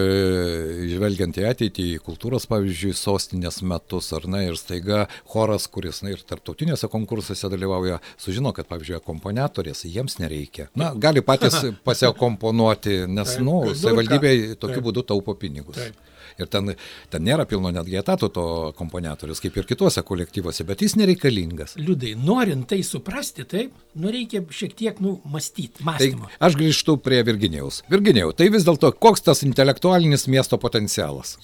žvelgiant 0.94 1.40
į 1.40 1.48
ateitį, 1.52 1.88
į 1.98 2.02
kultūros, 2.06 2.48
pavyzdžiui, 2.52 2.94
sostinės 2.98 3.62
metus, 3.68 4.12
ar 4.16 4.28
ne, 4.32 4.46
ir 4.48 4.60
staiga 4.60 5.06
choras, 5.34 5.68
kuris, 5.72 6.02
na, 6.06 6.14
ir 6.16 6.24
tarptautinėse 6.30 6.90
konkursuose 6.92 7.52
dalyvauja, 7.52 8.00
sužino, 8.22 8.54
kad, 8.56 8.70
pavyzdžiui, 8.72 9.00
akomponiatorės 9.02 9.84
jiems 9.90 10.20
nereikia. 10.24 10.70
Na, 10.80 10.94
gali 10.96 11.24
patys 11.26 11.60
pasiakomponuoti, 11.88 13.02
nes, 13.08 13.36
Taip, 13.36 13.44
nu, 13.44 13.60
nu, 13.66 13.74
ką? 13.74 13.82
savivaldybė 13.84 14.36
tokiu 14.62 14.86
būdu 14.86 15.04
taupo 15.12 15.36
pinigus. 15.40 15.80
Taip. 15.80 16.06
Ir 16.38 16.48
ten, 16.52 16.74
ten 17.10 17.24
nėra 17.26 17.46
pilno 17.50 17.72
netgi 17.74 17.98
etato 18.00 18.30
to 18.30 18.46
komponatorius, 18.78 19.42
kaip 19.44 19.58
ir 19.58 19.68
kituose 19.70 20.04
kolektyvuose, 20.06 20.66
bet 20.68 20.84
jis 20.86 20.96
nereikalingas. 21.00 21.76
Liudai, 21.80 22.14
norint 22.20 22.68
tai 22.70 22.82
suprasti, 22.86 23.46
taip, 23.50 23.74
nu 24.00 24.12
reikia 24.14 24.44
šiek 24.54 24.76
tiek, 24.78 25.00
nu, 25.04 25.18
mąstyti, 25.26 25.80
Tai 25.80 25.88
mąstymą. 25.90 26.30
aš 26.40 26.56
grįžtu 26.60 26.98
prie 27.02 27.24
Virginijaus. 27.26 27.82
Virginijau, 27.90 28.32
tai 28.36 28.50
vis 28.54 28.66
dėlto 28.68 28.92
koks 29.00 29.26
tas 29.26 29.44
intelektualinis 29.48 30.28
miesto 30.32 30.60
potencialas? 30.62 31.38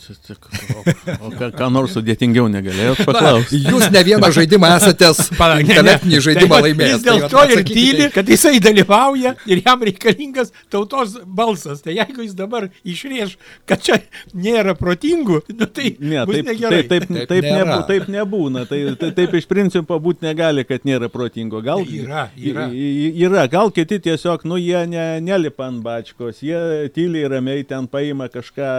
O, 0.76 0.84
o 1.28 1.32
ką, 1.34 1.50
ką 1.56 1.69
nors 1.74 1.95
sudėtingiau 1.95 2.48
negalėjot 2.52 3.02
paklausti. 3.08 3.60
Jūs 3.65 3.88
ne 3.93 4.02
vieną 4.06 4.30
žaidimą 4.36 4.69
esate 4.78 5.12
intelektinį 5.63 6.21
žaidimą 6.28 6.60
laimėjęs. 6.67 6.95
Jis 7.00 7.06
dėl 7.06 7.21
tai 7.24 7.30
to 7.32 7.39
vat 7.41 7.54
ir 7.56 7.63
tyli, 7.67 8.08
kad 8.13 8.30
jisai 8.32 8.60
dalyvauja 8.63 9.36
ir 9.50 9.62
jam 9.65 9.84
reikalingas 9.89 10.54
tautos 10.74 11.17
balsas. 11.26 11.82
Tai 11.86 11.95
jeigu 11.95 12.26
jis 12.26 12.36
dabar 12.38 12.69
išrieš, 12.84 13.38
kad 13.69 13.84
čia 13.86 14.00
nėra 14.34 14.74
protingų, 14.79 15.41
nu, 15.59 15.67
tai 15.67 15.91
Ne, 15.99 16.21
bus 16.27 16.35
taip, 16.38 16.45
negerai. 16.51 16.81
taip, 16.89 17.05
taip, 17.09 17.27
Taip 17.29 17.45
nebū, 17.47 17.77
taip 17.89 18.07
nebūna. 18.11 18.65
Tai, 18.69 18.79
tai, 18.99 19.09
taip 19.17 19.33
iš 19.39 19.47
principo 19.49 19.97
būti 20.01 20.25
negali, 20.27 20.65
kad 20.67 20.83
nėra 20.88 21.09
protingo. 21.11 21.61
Gal 21.65 21.81
Yra, 21.85 22.27
yra. 22.38 22.67
y- 22.71 23.09
y- 23.09 23.13
Yra, 23.25 23.45
gal 23.51 23.71
kiti 23.73 23.97
tiesiog, 24.03 24.43
nu, 24.49 24.57
jie 24.61 24.81
ne, 24.91 25.05
nelipa 25.23 25.67
ant 25.69 25.81
bačkos, 25.85 26.41
jie 26.45 26.89
tyliai 26.95 27.29
ramiai 27.31 27.63
ten 27.67 27.88
paima 27.89 28.27
kažką, 28.31 28.69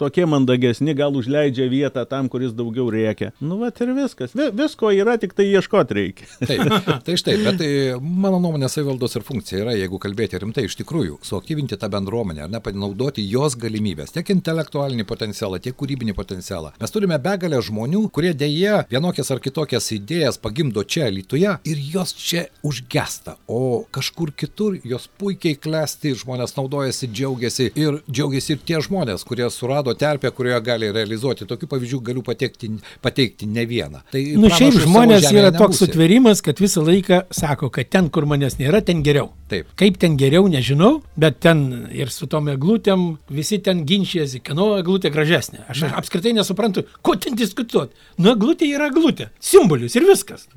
tokie 0.00 0.24
mandagesni, 0.28 0.94
gal 0.96 1.12
užleidžia 1.18 1.66
vietą 1.72 2.04
tam, 2.08 2.28
kuris 2.32 2.52
daugiau 2.56 2.88
reikia. 2.92 3.32
Nu, 3.40 3.58
va 3.60 3.70
ir 3.72 3.92
viskas. 3.96 4.34
Vi, 4.36 4.50
visko 4.56 4.92
yra, 4.94 5.16
tik 5.20 5.32
tai 5.36 5.48
ieškoti 5.50 5.96
reikia. 5.98 6.28
Taip, 6.48 6.62
tai 7.06 7.16
štai, 7.18 7.36
bet 7.44 7.58
tai 7.60 7.70
mano 8.00 8.38
nuomonė 8.42 8.68
savivaldos 8.72 9.16
ir 9.18 9.22
funkcija 9.26 9.62
yra, 9.64 9.72
jeigu 9.78 9.98
kalbėti 10.02 10.38
rimtai, 10.42 10.66
iš 10.68 10.76
tikrųjų, 10.82 11.18
suaktyvinti 11.26 11.76
tą 11.80 11.88
bendruomenę, 11.92 12.44
ar 12.46 12.52
ne, 12.52 12.60
panaudoti 12.62 13.24
jos 13.28 13.56
galimybės, 13.60 14.12
tiek 14.14 14.28
intelektualinį 14.36 14.91
potencialą, 15.08 15.58
tiek 15.64 15.74
kūrybinį 15.80 16.12
potencialą. 16.16 16.72
Mes 16.80 16.92
turime 16.92 17.16
begalę 17.22 17.60
žmonių, 17.64 18.02
kurie 18.14 18.34
dėje 18.36 18.82
vienokias 18.92 19.30
ar 19.32 19.40
kitokias 19.42 19.88
idėjas 19.96 20.38
pagimdo 20.42 20.84
čia 20.84 21.08
Lietuvoje 21.12 21.56
ir 21.64 21.80
jos 21.94 22.12
čia 22.18 22.44
užgesta, 22.66 23.36
o 23.48 23.84
kažkur 23.94 24.32
kitur 24.36 24.76
jos 24.84 25.08
puikiai 25.18 25.56
klesti, 25.56 26.12
žmonės 26.18 26.54
naudojasi, 26.58 27.08
džiaugiasi 27.08 27.70
ir 27.78 28.00
džiaugiasi 28.10 28.52
ir 28.56 28.62
tie 28.68 28.80
žmonės, 28.84 29.24
kurie 29.28 29.48
surado 29.50 29.94
terpę, 29.98 30.30
kurioje 30.30 30.60
gali 30.66 30.92
realizuoti. 30.92 31.48
Tokių 31.48 31.68
pavyzdžių 31.72 32.00
galiu 32.04 32.22
pateikti, 32.26 32.70
pateikti 33.02 33.46
ne 33.48 33.64
vieną. 33.68 34.04
Tai 34.12 34.22
Nu, 34.42 34.48
šiaip 34.52 34.76
žmonės 34.84 35.26
yra 35.32 35.50
toks 35.54 35.76
nebūsi. 35.78 35.86
sutverimas, 35.86 36.40
kad 36.44 36.58
visą 36.62 36.82
laiką 36.84 37.22
sako, 37.34 37.70
kad 37.70 37.88
ten, 37.92 38.08
kur 38.12 38.26
manęs 38.28 38.58
nėra, 38.60 38.82
ten 38.84 39.02
geriau. 39.06 39.30
Taip. 39.52 39.68
Kaip 39.76 39.98
ten 40.00 40.16
geriau, 40.16 40.46
nežinau, 40.48 41.02
bet 41.16 41.38
ten 41.44 41.88
ir 41.92 42.08
su 42.10 42.26
tom 42.26 42.48
eglutėm 42.48 43.18
visi 43.28 43.58
ten 43.62 43.82
ginčijasi, 43.86 44.40
kieno 44.40 44.70
eglutė 44.82 45.10
gražesnė. 45.14 45.62
Aš 45.72 45.84
apskritai 45.88 46.34
nesuprantu, 46.36 46.84
ko 47.02 47.14
ten 47.16 47.36
diskutuoti. 47.38 47.94
Nu, 48.18 48.32
eglutė 48.34 48.68
yra 48.74 48.90
eglutė, 48.90 49.28
simbolis 49.42 49.96
ir 49.96 50.04
viskas. 50.08 50.48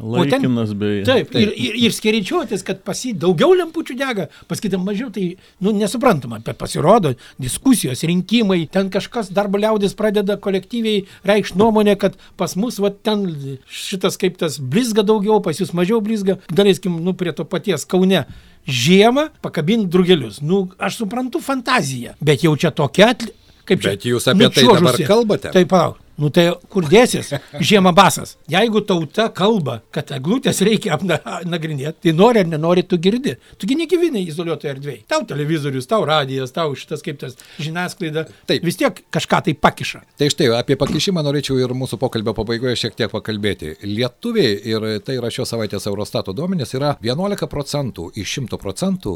O 0.00 0.24
ten- 0.24 0.40
Laikinas 0.42 0.72
beje. 0.78 1.04
Taip, 1.06 1.30
taip. 1.30 1.42
Ir, 1.44 1.52
ir, 1.68 1.78
ir 1.86 1.94
skeričiuotis, 1.94 2.64
kad 2.66 2.82
pas 2.86 2.98
jį 3.04 3.12
daugiau 3.22 3.52
lempučių 3.60 3.96
dega, 4.00 4.28
pas 4.48 4.60
kitą 4.60 4.80
mažiau, 4.82 5.10
tai, 5.14 5.36
nu, 5.60 5.72
nesuprantama, 5.76 6.40
bet 6.44 6.58
pasirodo 6.60 7.14
diskusijos, 7.40 8.02
rinkimai, 8.08 8.64
ten 8.72 8.90
kažkas 8.94 9.30
darbo 9.34 9.60
liaudis 9.60 9.94
pradeda 9.98 10.36
kolektyviai 10.40 11.04
reikšti 11.28 11.58
nuomonę, 11.60 11.96
kad 12.00 12.16
pas 12.40 12.56
mus, 12.56 12.80
va, 12.82 12.90
ten 12.90 13.26
šitas 13.68 14.16
kaip 14.20 14.38
tas 14.40 14.58
blizga 14.58 15.04
daugiau, 15.06 15.40
pas 15.44 15.60
jūs 15.60 15.74
mažiau 15.76 16.00
blizga, 16.04 16.38
daleiskim, 16.50 16.96
nu, 17.04 17.14
prie 17.14 17.32
to 17.36 17.44
paties 17.44 17.84
Kaune. 17.84 18.24
Žiemą 18.64 19.26
pakabinti 19.44 19.90
drugelius. 19.92 20.38
Nu, 20.40 20.70
aš 20.80 21.02
suprantu 21.02 21.36
fantaziją, 21.44 22.14
bet 22.24 22.46
jau 22.46 22.54
čia 22.56 22.70
tokia 22.72 23.10
atli... 23.12 23.28
Kaip 23.64 23.84
čia? 23.84 23.94
Bet 23.94 24.08
jūs 24.08 24.28
apie 24.30 24.48
tai 24.52 24.66
dabar 24.68 24.98
kalbate. 25.08 25.52
Tai 25.54 25.64
palauk. 25.70 26.03
Nu 26.20 26.30
tai 26.30 26.46
kur 26.70 26.86
dėsis? 26.86 27.32
Žiemą 27.58 27.90
basas. 27.96 28.36
Jeigu 28.50 28.84
tauta 28.86 29.26
kalba, 29.34 29.80
kad 29.94 30.12
eglutės 30.14 30.60
reikia 30.66 30.94
apnagrinėti, 30.94 31.96
tai 32.06 32.14
nori 32.14 32.44
ar 32.44 32.50
nenori, 32.50 32.84
tu 32.86 32.98
girdi. 33.02 33.34
Tugi 33.58 33.76
negyveni 33.80 34.22
izoliuotoje 34.30 34.72
erdvėje. 34.76 35.02
Tau 35.10 35.24
televizorius, 35.26 35.88
tau 35.90 36.06
radijas, 36.06 36.54
tau 36.54 36.76
šitas 36.78 37.02
kaip 37.04 37.18
tas 37.22 37.34
žiniasklaida. 37.58 38.28
Taip. 38.46 38.62
Vis 38.66 38.78
tiek 38.78 39.02
kažką 39.14 39.42
tai 39.48 39.56
pakiša. 39.58 40.04
Tai 40.20 40.30
štai 40.30 40.52
apie 40.60 40.78
pakišimą 40.78 41.24
norėčiau 41.26 41.58
ir 41.58 41.74
mūsų 41.74 41.98
pokalbio 42.02 42.36
pabaigoje 42.38 42.78
šiek 42.84 42.98
tiek 43.00 43.10
pakalbėti. 43.12 43.74
Lietuviai, 43.82 44.54
ir 44.70 44.88
tai 45.06 45.18
yra 45.18 45.32
šios 45.34 45.50
savaitės 45.50 45.90
Eurostato 45.90 46.34
duomenys, 46.36 46.76
yra 46.78 46.94
11 47.02 47.50
procentų 47.50 48.12
iš 48.22 48.38
100 48.38 48.62
procentų, 48.62 49.14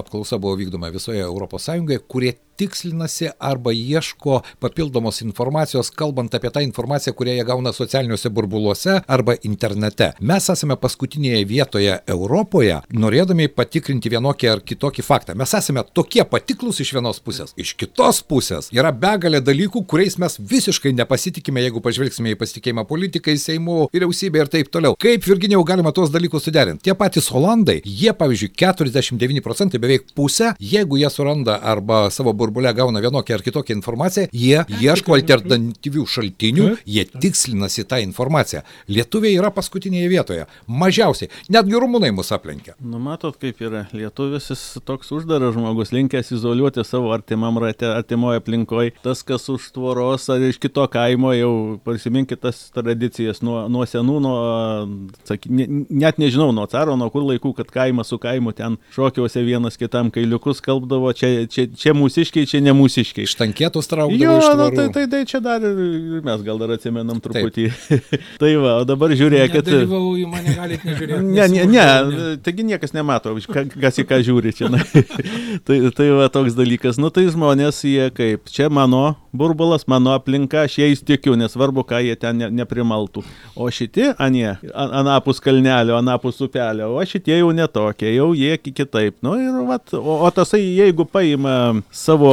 apklausa 0.00 0.40
buvo 0.40 0.56
vykdoma 0.56 0.92
visoje 0.94 1.28
ES, 1.28 2.04
kurie 2.08 2.36
tikslinasi 2.58 3.30
arba 3.38 3.72
ieško 3.72 4.40
papildomos 4.62 5.22
informacijos, 5.22 5.92
kalbant 5.94 6.34
apie 6.38 6.52
tą 6.54 6.62
informaciją, 6.64 7.14
kurią 7.18 7.36
jie 7.36 7.44
gauna 7.48 7.72
socialiniuose 7.76 8.30
burbuluose 8.30 9.00
arba 9.06 9.34
internete. 9.42 10.12
Mes 10.20 10.48
esame 10.54 10.76
paskutinėje 10.80 11.44
vietoje 11.48 11.98
Europoje, 12.06 12.80
norėdami 12.94 13.48
patikrinti 13.52 14.12
vienokį 14.12 14.50
ar 14.52 14.62
kitokį 14.64 15.04
faktą. 15.04 15.36
Mes 15.38 15.54
esame 15.58 15.84
tokie 15.94 16.24
patiklus 16.28 16.80
iš 16.84 16.94
vienos 16.96 17.20
pusės. 17.24 17.54
Iš 17.58 17.74
kitos 17.80 18.22
pusės 18.22 18.70
yra 18.74 18.92
begalė 18.94 19.42
dalykų, 19.44 19.84
kuriais 19.90 20.18
mes 20.22 20.38
visiškai 20.38 20.94
nepasitikime, 20.96 21.62
jeigu 21.66 21.82
pažvelgsime 21.84 22.34
į 22.34 22.40
pasitikėjimą 22.40 22.86
politikai, 22.88 23.36
Seimų, 23.38 23.88
vyriausybė 23.94 24.44
ir 24.44 24.52
taip 24.52 24.72
toliau. 24.74 24.96
Kaip 25.00 25.26
Virginijau 25.26 25.64
galima 25.66 25.92
tuos 25.94 26.12
dalykus 26.14 26.46
suderinti? 26.48 26.88
Tie 26.88 26.94
patys 26.98 27.30
Holandai, 27.34 27.78
jie 27.84 28.12
pavyzdžiui 28.16 28.52
49 28.58 29.42
procentai, 29.44 29.80
beveik 29.82 30.08
pusę, 30.16 30.52
jeigu 30.60 30.98
jie 31.00 31.10
suranda 31.12 31.58
arba 31.62 32.08
savo 32.14 32.34
burbulę 32.36 32.72
gauna 32.74 33.02
vienokią 33.04 33.38
ar 33.38 33.44
kitokią 33.46 33.78
informaciją, 33.78 34.28
jie 34.32 34.64
ieško 34.82 35.16
alternatyvių 35.18 36.06
šaltinių, 36.28 36.76
jie 36.86 37.04
tikslinasi 37.20 37.84
tą 37.88 37.98
informaciją. 38.02 38.62
Lietuviai 38.88 39.36
yra 39.38 39.50
paskutinėje 39.54 40.08
vietoje. 40.08 40.46
Mažiausiai. 40.66 41.30
Netgi 41.48 41.74
rumunai 41.80 42.10
mus 42.12 42.30
aplenkia. 42.32 42.74
Nu, 42.80 42.98
matot, 42.98 43.36
kaip 43.40 43.60
yra. 43.60 43.86
Lietuvis 43.92 44.50
jis 44.50 44.78
toks 44.86 45.10
uždaras 45.12 45.54
žmogus, 45.54 45.92
linkęs 45.92 46.32
izoliuoti 46.36 46.84
savo 46.84 47.12
artimam 47.14 47.58
rate, 47.58 47.86
artimoje 47.86 48.38
aplinkoje. 48.42 48.92
Tas, 49.02 49.22
kas 49.22 49.48
už 49.48 49.70
tvoros 49.74 50.28
ar 50.28 50.40
iš 50.48 50.58
kito 50.58 50.84
kaimo, 50.88 51.32
jau 51.36 51.78
prisiminkit 51.84 52.40
tas 52.42 52.70
tradicijas 52.74 53.42
nuo, 53.42 53.66
nuo 53.68 53.86
senų, 53.88 54.18
nuo, 54.24 54.36
saky, 55.28 55.50
ne, 55.50 55.66
net 55.90 56.18
nežinau, 56.20 56.50
nuo 56.54 56.66
caro, 56.70 56.96
nuo 56.98 57.10
kur 57.12 57.24
laikų, 57.28 57.54
kad 57.58 57.70
kaimas 57.72 58.12
su 58.12 58.18
kaimu 58.22 58.52
ten 58.56 58.76
šokiuose 58.94 59.42
vienas 59.46 59.76
kitam 59.80 60.10
kailiukus 60.14 60.60
kalbdavo, 60.64 61.12
čia, 61.16 61.46
čia, 61.50 61.66
čia 61.74 61.94
mūsiškiai, 61.96 62.48
čia 62.48 62.60
ne 62.64 62.74
mūsiškiai. 62.76 63.28
Štankėtus 63.28 63.90
traukdavo 63.90 64.18
Jo, 64.18 64.36
iš 64.38 64.48
nu, 64.48 64.54
tvorų. 64.58 64.76
tai, 64.76 64.86
tai, 64.94 65.04
tai 65.12 65.22
čia 65.28 65.40
dar 65.44 65.62
ir 65.64 66.17
mes 66.24 66.42
gal 66.46 66.58
dar 66.60 66.72
atsimenam 66.76 67.20
truputį. 67.24 67.68
tai 68.42 68.52
va, 68.60 68.78
o 68.82 68.86
dabar 68.88 69.12
žiūrėkit. 69.18 69.68
Dalyvau, 69.68 70.14
į 70.20 70.26
mane 70.30 70.54
galite 70.56 70.88
nežiūrėti. 70.88 71.22
Ne, 71.28 71.46
ne, 71.52 71.66
ne, 71.72 71.86
taigi 72.44 72.66
niekas 72.68 72.94
nemato, 72.96 73.34
ka- 73.48 73.66
kas 73.74 74.00
į 74.02 74.06
ką 74.08 74.20
žiūri 74.26 74.54
čia. 74.56 74.70
tai, 75.66 75.78
tai 75.94 76.08
va 76.16 76.28
toks 76.32 76.56
dalykas. 76.58 76.98
Nu 77.00 77.10
tai 77.14 77.26
žmonės, 77.32 77.82
jie 77.88 78.08
kaip, 78.14 78.48
čia 78.52 78.68
mano 78.72 79.16
burbulas, 79.38 79.84
mano 79.86 80.14
aplinka, 80.16 80.64
aš 80.66 80.78
jais 80.80 81.02
tikiu, 81.04 81.36
nesvarbu, 81.38 81.84
ką 81.86 82.00
jie 82.02 82.14
ten 82.18 82.38
ne, 82.40 82.48
neprimaltų. 82.62 83.22
O 83.60 83.68
šitie, 83.70 84.08
anie, 84.18 84.54
a- 84.72 84.88
anapus 85.02 85.38
kalnelio, 85.44 85.98
anapus 86.00 86.40
upelio, 86.44 86.88
o 86.96 87.04
šitie 87.06 87.36
jau 87.38 87.50
netokie, 87.54 88.08
jau 88.16 88.30
jie 88.34 88.56
ki- 88.58 88.72
kitaip. 88.80 89.18
Nu 89.22 89.36
ir 89.38 89.54
va, 89.68 89.76
o, 89.98 90.16
o 90.26 90.30
tasai, 90.34 90.62
jeigu 90.78 91.04
paima 91.06 91.54
savo, 91.94 92.32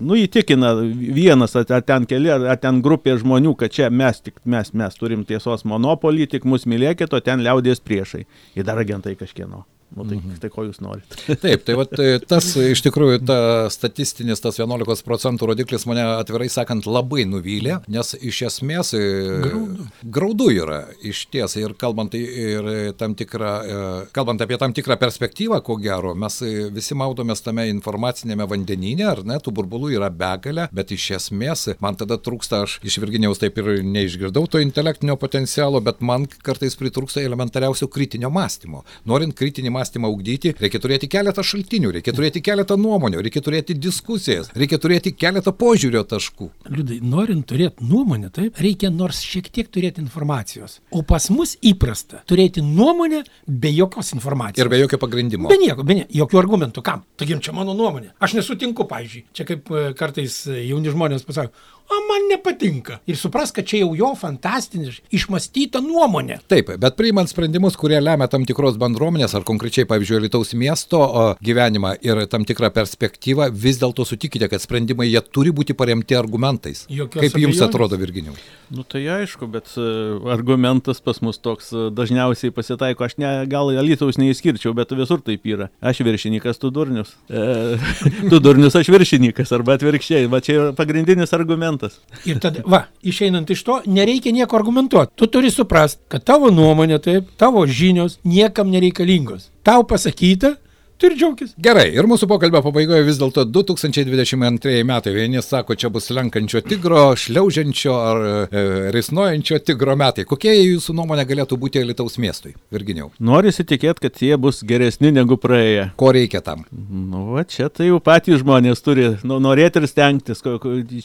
nu 0.00 0.16
įtikina 0.20 0.72
vienas, 0.86 1.56
ar, 1.58 1.82
ten 1.84 2.06
keli, 2.08 2.30
ar 2.32 2.56
ten 2.62 2.80
grupė 2.84 3.09
žmonių, 3.18 3.56
kad 3.58 3.74
čia 3.74 3.90
mes 3.90 4.22
tik, 4.22 4.38
mes, 4.44 4.72
mes 4.76 5.00
turim 5.00 5.24
tiesos 5.26 5.66
monopolį, 5.66 6.28
tik 6.36 6.46
mus 6.48 6.68
mylėkit, 6.70 7.10
o 7.12 7.20
ten 7.24 7.42
liaudės 7.44 7.82
priešai. 7.82 8.26
Ir 8.54 8.68
dar 8.68 8.78
agentai 8.78 9.16
kažkieno. 9.18 9.64
Nu, 9.96 10.04
tai, 10.06 10.20
mhm. 10.20 10.36
tai 10.38 10.50
ko 10.52 10.62
jūs 10.68 10.78
norit? 10.84 11.16
Taip, 11.42 11.64
tai 11.66 11.74
vat, 11.74 11.94
e, 11.98 12.20
tas 12.22 12.46
iš 12.54 12.82
tikrųjų, 12.86 13.24
ta 13.26 13.38
statistinis, 13.74 14.38
tas 14.42 14.60
11 14.60 15.02
procentų 15.06 15.48
rodiklis 15.50 15.86
mane 15.90 16.04
atvirai 16.14 16.46
sakant 16.52 16.86
labai 16.86 17.24
nuvylė, 17.26 17.80
nes 17.90 18.14
iš 18.14 18.42
esmės 18.46 18.92
graudu, 18.94 19.86
graudu 20.06 20.46
yra 20.54 20.78
iš 21.02 21.24
ties 21.34 21.56
ir 21.58 21.74
kalbant, 21.80 22.14
ir 22.14 22.94
tam 23.00 23.16
tikrą, 23.18 23.50
e, 23.50 23.80
kalbant 24.14 24.44
apie 24.46 24.60
tam 24.62 24.76
tikrą 24.76 24.94
perspektyvą, 25.00 25.58
ko 25.66 25.74
gero, 25.82 26.14
mes 26.14 26.38
e, 26.46 26.68
visi 26.70 26.94
maudomės 26.94 27.42
tame 27.42 27.66
informacinėme 27.72 28.46
vandenyne, 28.50 29.08
ar 29.10 29.24
ne, 29.26 29.40
tų 29.42 29.56
burbulų 29.58 29.90
yra 29.98 30.12
begalė, 30.14 30.68
bet 30.70 30.94
iš 30.94 31.08
esmės 31.18 31.66
man 31.82 31.98
tada 31.98 32.20
trūksta, 32.22 32.62
aš 32.68 32.78
iš 32.86 33.00
Virginiaus 33.02 33.42
taip 33.42 33.58
ir 33.58 33.82
neišgirdau 33.82 34.46
to 34.46 34.62
intelektinio 34.62 35.18
potencialo, 35.18 35.82
bet 35.82 35.98
man 35.98 36.30
kartais 36.46 36.78
pritrūksta 36.78 37.26
elementariausio 37.26 37.90
kritinio 37.90 38.30
mąstymo. 38.30 38.86
Norint 39.10 39.34
kritinį 39.34 39.74
mąstymą 39.74 39.79
ugdyti, 40.10 40.54
reikia 40.60 40.80
turėti 40.82 41.08
keletą 41.10 41.44
šaltinių, 41.46 41.92
reikia 41.96 42.14
turėti 42.16 42.42
keletą 42.44 42.76
nuomonių, 42.80 43.22
reikia 43.24 43.42
turėti 43.44 43.76
diskusijas, 43.78 44.50
reikia 44.54 44.78
turėti 44.82 45.12
keletą 45.16 45.52
požiūrio 45.56 46.02
taškų. 46.08 46.50
Liudai, 46.70 47.00
norint 47.02 47.46
turėti 47.50 47.86
nuomonę, 47.86 48.30
taip, 48.34 48.60
reikia 48.60 48.90
nors 48.94 49.22
šiek 49.26 49.50
tiek 49.52 49.70
turėti 49.72 50.02
informacijos. 50.04 50.80
O 50.90 51.02
pas 51.06 51.30
mus 51.32 51.56
įprasta 51.62 52.22
turėti 52.28 52.64
nuomonę 52.64 53.24
be 53.46 53.72
jokios 53.74 54.14
informacijos. 54.16 54.64
Ir 54.64 54.72
be 54.72 54.80
jokio 54.80 55.00
pagrindimo. 55.02 55.50
Be 55.50 55.58
nieko, 55.60 55.84
be 55.86 56.00
nieko, 56.00 56.12
jokių 56.22 56.40
argumentų. 56.42 56.84
Kam? 56.86 57.04
Taigi 57.20 57.38
čia 57.44 57.54
mano 57.56 57.74
nuomonė. 57.76 58.14
Aš 58.22 58.36
nesutinku, 58.38 58.86
pavyzdžiui. 58.90 59.26
Čia 59.36 59.46
kaip 59.48 59.70
e, 59.70 59.84
kartais 59.98 60.42
e, 60.50 60.62
jauni 60.68 60.92
žmonės 60.92 61.26
pasako, 61.28 61.54
o 61.90 62.00
man 62.08 62.28
nepatinka. 62.30 63.00
Ir 63.10 63.18
supras, 63.18 63.52
kad 63.54 63.66
čia 63.68 63.82
jau 63.82 63.92
jo 63.98 64.12
fantastinis, 64.18 65.00
išmastyta 65.14 65.82
nuomonė. 65.84 66.40
Taip, 66.50 66.72
bet 66.80 66.96
priimant 66.98 67.30
sprendimus, 67.30 67.76
kurie 67.80 67.98
lemia 68.00 68.28
tam 68.30 68.46
tikros 68.48 68.78
bendruomenės 68.80 69.34
ar 69.38 69.46
konkrečiai, 69.48 69.88
pavyzdžiui, 69.90 70.22
Lietuvos 70.26 70.52
miesto 70.58 71.00
o, 71.00 71.24
gyvenimą 71.42 71.96
ir 72.06 72.22
tam 72.30 72.46
tikrą 72.48 72.70
perspektyvą, 72.74 73.50
vis 73.50 73.80
dėlto 73.80 74.06
sutikite, 74.06 74.48
kad 74.52 74.62
sprendimai 74.62 75.08
jie 75.10 75.22
turi 75.32 75.52
būti 75.54 75.74
paremti 75.78 76.18
argumentais. 76.18 76.84
Jokios 76.90 77.24
Kaip 77.24 77.38
jums 77.40 77.56
abejonės. 77.56 77.68
atrodo, 77.68 77.98
Virginiau? 78.00 78.36
Nu 78.70 78.84
tai 78.86 79.02
aišku, 79.10 79.48
bet 79.50 79.72
e, 79.74 79.84
argumentas 80.30 81.00
pas 81.02 81.18
mus 81.24 81.40
toks 81.42 81.72
e, 81.74 81.88
dažniausiai 81.90 82.54
pasitaiko. 82.54 83.02
Aš 83.02 83.16
ne, 83.18 83.32
gal 83.50 83.72
Alytaus 83.80 84.18
neįskirčiau, 84.20 84.76
bet 84.78 84.94
visur 84.94 85.22
taip 85.26 85.48
yra. 85.50 85.70
Aš 85.82 86.04
viršininkas, 86.06 86.60
tu 86.62 86.70
durnius. 86.74 87.16
E, 87.26 87.42
tu 88.30 88.38
durnius, 88.38 88.76
aš 88.78 88.92
viršininkas, 88.94 89.50
arba 89.56 89.74
atvirkščiai. 89.74 90.28
Va 90.30 90.38
čia 90.44 90.54
yra 90.58 90.68
pagrindinis 90.78 91.34
argumentas. 91.34 91.79
Ir 92.28 92.40
tada, 92.42 92.62
va, 92.68 92.84
išeinant 93.06 93.50
iš 93.50 93.62
to, 93.66 93.80
nereikia 93.86 94.32
nieko 94.36 94.58
argumentuoti. 94.58 95.14
Tu 95.16 95.28
turi 95.32 95.50
suprasti, 95.54 96.02
kad 96.12 96.24
tavo 96.26 96.50
nuomonė, 96.54 96.98
taip, 97.02 97.30
tavo 97.40 97.64
žinios 97.66 98.18
niekam 98.24 98.70
nereikalingos. 98.72 99.48
Tau 99.66 99.84
pasakyta, 99.88 100.56
tu 101.00 101.08
ir 101.08 101.16
džiaugis. 101.16 101.54
Gerai, 101.60 101.86
ir 101.96 102.06
mūsų 102.08 102.28
pokalbio 102.28 102.60
pabaigoje 102.64 103.06
vis 103.06 103.18
dėlto 103.20 103.46
2022 103.48 104.82
metai. 104.86 105.14
Vieni 105.16 105.40
sako, 105.44 105.76
čia 105.80 105.88
bus 105.92 106.10
lenkančio 106.12 106.60
tigro, 106.66 107.10
šliaužiančio 107.16 107.94
ar 107.96 108.20
e, 108.26 108.64
risnojančio 108.94 109.60
tigro 109.64 109.96
metai. 109.98 110.26
Kokie 110.28 110.52
jūsų 110.52 110.94
nuomonė 110.98 111.24
galėtų 111.30 111.56
būti 111.60 111.84
Lietuvos 111.86 112.18
miestui, 112.20 112.52
Virginiau? 112.74 113.08
Norisi 113.16 113.64
tikėti, 113.64 114.04
kad 114.04 114.20
jie 114.20 114.36
bus 114.40 114.60
geresni 114.66 115.12
negu 115.14 115.38
praėję. 115.40 115.88
Ko 116.00 116.12
reikia 116.16 116.42
tam? 116.44 116.66
Nu, 116.70 117.30
va 117.34 117.46
čia 117.48 117.70
tai 117.72 117.88
jau 117.88 118.00
patys 118.04 118.42
žmonės 118.44 118.84
turi 118.84 119.08
nu, 119.24 119.40
norėti 119.40 119.80
ir 119.80 119.88
stengtis. 119.88 120.44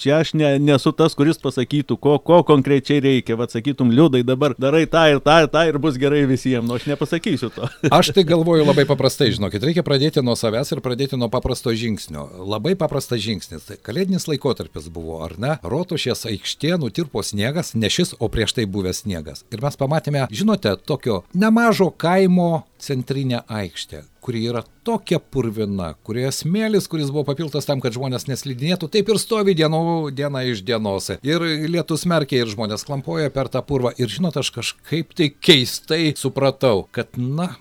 Čia 0.02 0.20
aš 0.20 0.36
ne, 0.36 0.56
nesu 0.60 0.92
tas, 0.98 1.16
kuris 1.16 1.40
pasakytų, 1.42 2.00
ko, 2.02 2.18
ko 2.20 2.42
konkrečiai 2.48 3.00
reikia. 3.04 3.40
Va 3.40 3.48
sakytum, 3.52 3.94
liūdai 3.96 4.26
dabar 4.28 4.58
darai 4.60 4.84
tą 4.92 5.08
ir 5.14 5.24
tą 5.24 5.40
ir 5.46 5.50
tą 5.54 5.66
ir 5.70 5.80
bus 5.82 6.00
gerai 6.02 6.26
visiems. 6.28 6.68
Nu, 6.68 6.76
aš 6.76 6.90
nepasakysiu 6.92 7.52
to. 7.56 7.72
Aš 7.96 8.12
tai 8.16 8.26
galvoju 8.28 8.66
labai 8.68 8.88
paprastai, 8.90 9.32
žinokit, 9.36 9.64
reikia 9.64 9.85
pradėti 9.86 10.24
nuo 10.26 10.36
savęs 10.40 10.74
ir 10.74 10.82
pradėti 10.86 11.20
nuo 11.20 11.30
paprasto 11.32 11.74
žingsnio. 11.76 12.26
Labai 12.46 12.76
paprastas 12.80 13.22
žingsnis. 13.24 13.68
Tai 13.70 13.78
kalėdinis 13.86 14.28
laikotarpis 14.30 14.90
buvo, 14.94 15.22
ar 15.26 15.38
ne? 15.42 15.56
Rotušės 15.64 16.26
aikštė 16.32 16.76
nutirpo 16.82 17.24
sniegas, 17.26 17.74
ne 17.78 17.92
šis, 17.92 18.16
o 18.20 18.30
prieš 18.32 18.58
tai 18.58 18.68
buvęs 18.70 19.04
sniegas. 19.06 19.46
Ir 19.54 19.64
mes 19.64 19.80
pamatėme, 19.80 20.26
žinote, 20.34 20.76
tokio 20.90 21.22
nemažo 21.38 21.92
kaimo 21.92 22.66
centrinę 22.82 23.44
aikštę, 23.48 24.04
kuri 24.26 24.42
yra 24.50 24.64
tokia 24.86 25.20
purvina, 25.22 25.92
kurioje 26.06 26.32
smėlis, 26.40 26.88
kuris 26.90 27.12
buvo 27.14 27.26
papiltas 27.28 27.68
tam, 27.70 27.82
kad 27.84 27.94
žmonės 27.94 28.26
neslidinėtų, 28.26 28.90
taip 28.94 29.12
ir 29.14 29.20
stovi 29.22 29.54
dienų, 29.58 29.82
diena 30.18 30.42
iš 30.50 30.64
dienos. 30.66 31.12
Ir 31.26 31.46
lietus 31.70 32.08
merkia 32.10 32.42
ir 32.42 32.50
žmonės 32.50 32.88
klampoja 32.88 33.30
per 33.34 33.52
tą 33.54 33.62
purvą. 33.66 33.94
Ir 34.02 34.10
žinot, 34.10 34.38
aš 34.42 34.50
kažkaip 34.56 35.14
tai 35.18 35.30
keistai 35.34 36.16
supratau, 36.18 36.88
kad, 36.96 37.14
na, 37.22 37.52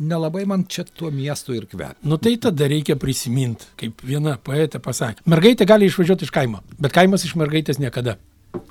nelabai 0.00 0.46
man 0.48 0.64
čia 0.64 0.86
tuo 0.88 1.12
miestu 1.12 1.58
ir 1.58 1.68
kvepia. 1.68 1.92
Nu 2.08 2.16
tai 2.20 2.38
tada 2.40 2.68
reikia 2.72 2.96
prisiminti, 3.00 3.68
kaip 3.80 4.00
viena 4.04 4.38
poetė 4.40 4.80
pasakė. 4.84 5.26
Mergaitė 5.28 5.68
gali 5.68 5.92
išvažiuoti 5.92 6.24
iš 6.24 6.32
kaimo, 6.32 6.64
bet 6.80 6.96
kaimas 6.96 7.28
iš 7.28 7.36
mergaitės 7.40 7.82
niekada. 7.82 8.16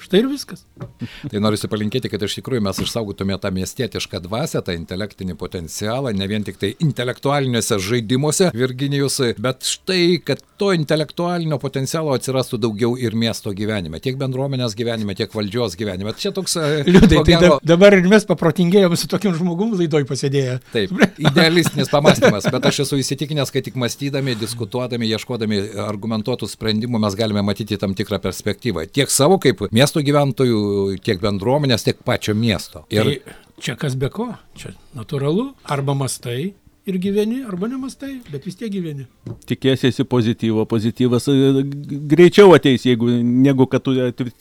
Štai 0.04 0.22
ir 0.24 0.28
viskas. 0.32 0.64
Tai 1.32 1.42
noriu 1.44 1.70
palinkėti, 1.72 2.10
kad 2.12 2.24
iš 2.24 2.38
tikrųjų 2.40 2.64
mes 2.64 2.80
išsaugotume 2.84 3.38
tą 3.42 3.52
miestietišką 3.56 4.22
dvasę, 4.26 4.62
tą 4.66 4.76
intelektinį 4.78 5.36
potencialą, 5.40 6.14
ne 6.16 6.28
vien 6.30 6.46
tik 6.46 6.60
tai 6.62 6.74
intelektualiniuose 6.84 7.80
žaidimuose, 7.84 8.52
Virginijus, 8.56 9.20
bet 9.42 9.68
štai, 9.68 10.20
kad 10.26 10.42
to 10.60 10.72
intelektualinio 10.76 11.60
potencialo 11.62 12.14
atsirastų 12.16 12.60
daugiau 12.64 12.94
ir 13.00 13.16
miesto 13.18 13.54
gyvenime, 13.56 14.00
tiek 14.04 14.18
bendruomenės 14.20 14.76
gyvenime, 14.78 15.16
tiek 15.18 15.34
valdžios 15.34 15.78
gyvenime. 15.80 16.14
Čia 16.20 16.34
toks... 16.36 16.56
e, 16.60 16.84
Liūdai, 16.88 17.20
ko 17.20 17.26
tai 17.28 17.36
gero- 17.36 17.58
da, 17.58 17.74
dabar 17.74 17.98
ir 17.98 18.08
mes 18.12 18.28
paprotingėjom 18.30 18.96
su 19.00 19.10
tokiu 19.12 19.34
žmogum 19.38 19.74
laidoj 19.80 20.06
pasėdėję. 20.10 20.60
Taip, 20.76 20.94
idealistinis 21.30 21.92
pamastymas, 21.92 22.48
bet 22.54 22.70
aš 22.70 22.84
esu 22.86 23.02
įsitikinęs, 23.02 23.52
kad 23.54 23.66
tik 23.68 23.80
mąstydami, 23.80 24.38
diskutuodami, 24.40 25.10
ieškodami 25.18 25.62
argumentuotų 25.88 26.50
sprendimų 26.54 27.02
mes 27.04 27.18
galime 27.20 27.44
matyti 27.46 27.80
tam 27.82 27.96
tikrą 27.98 28.22
perspektyvą. 28.24 28.88
Tiek 28.94 29.12
savo 29.14 29.40
kaip 29.44 29.66
miesto 29.74 30.04
gyventojų, 30.06 30.60
tiek 31.04 31.22
bendruomenės, 31.24 31.86
tiek 31.88 32.04
pačio 32.06 32.36
miesto. 32.38 32.86
Ir 32.94 33.10
Tai 33.10 33.38
čia 33.64 33.78
kas 33.80 33.98
be 34.00 34.10
ko, 34.14 34.32
čia 34.60 34.74
natūralu, 34.98 35.52
arba 35.72 35.96
mastai, 35.98 36.54
ir 36.86 36.98
gyveni, 37.00 37.44
arba 37.48 37.68
nemastai, 37.72 38.18
bet 38.28 38.44
vis 38.48 38.58
tiek 38.60 38.72
gyveni. 38.74 39.06
Tikėsiesi 39.48 40.04
pozityvo, 40.10 40.66
pozityvas 40.68 41.30
e, 41.32 41.64
greičiau 42.12 42.52
ateis, 42.56 42.84
jeigu 42.88 43.08
negu 43.24 43.68
kad 43.72 43.84
tu 43.86 43.94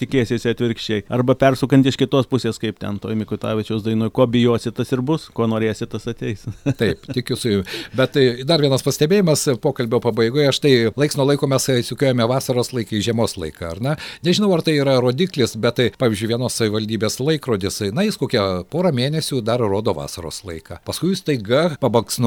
tikėsiesi 0.03 0.51
atvirkščiai. 0.51 1.05
Arba 1.13 1.37
persukant 1.39 1.87
iš 1.87 1.99
kitos 2.01 2.27
pusės, 2.31 2.59
kaip 2.63 2.81
ten 2.83 2.99
toj 3.03 3.15
Mikutavičiaus 3.21 3.85
dainoje, 3.87 4.11
ko 4.15 4.27
bijosi 4.31 4.73
tas 4.75 4.91
ir 4.95 5.05
bus, 5.07 5.29
ko 5.35 5.47
norėsi 5.51 5.87
tas 5.91 6.09
ateis. 6.11 6.43
Taip, 6.81 7.07
tikiu 7.15 7.39
su 7.39 7.53
jumi. 7.53 7.67
Bet 7.99 8.17
tai 8.17 8.27
dar 8.49 8.63
vienas 8.63 8.83
pastebėjimas 8.87 9.47
pokalbio 9.63 10.03
pabaigoje. 10.03 10.51
Štai 10.59 10.75
laiks 10.99 11.19
nuo 11.19 11.29
laiko 11.29 11.47
mes 11.51 11.69
įsikiojame 11.77 12.27
vasaros 12.31 12.73
laiką 12.75 12.99
į 12.99 13.05
žiemos 13.07 13.37
laiką, 13.39 13.71
ar 13.77 13.83
ne? 13.85 13.95
Nežinau, 14.27 14.51
ar 14.57 14.65
tai 14.67 14.75
yra 14.81 14.99
rodiklis, 15.03 15.55
bet 15.63 15.79
tai, 15.79 15.89
pavyzdžiui, 15.99 16.33
vienos 16.35 16.59
savivaldybės 16.59 17.21
laikrodis, 17.23 17.81
na, 17.95 18.07
jis 18.09 18.19
kokią 18.19 18.47
porą 18.73 18.91
mėnesių 18.97 19.43
dar 19.47 19.63
rodo 19.63 19.95
vasaros 19.97 20.43
laiką. 20.49 20.83
Paskui 20.87 21.13
jis 21.15 21.23
taiga 21.27 21.65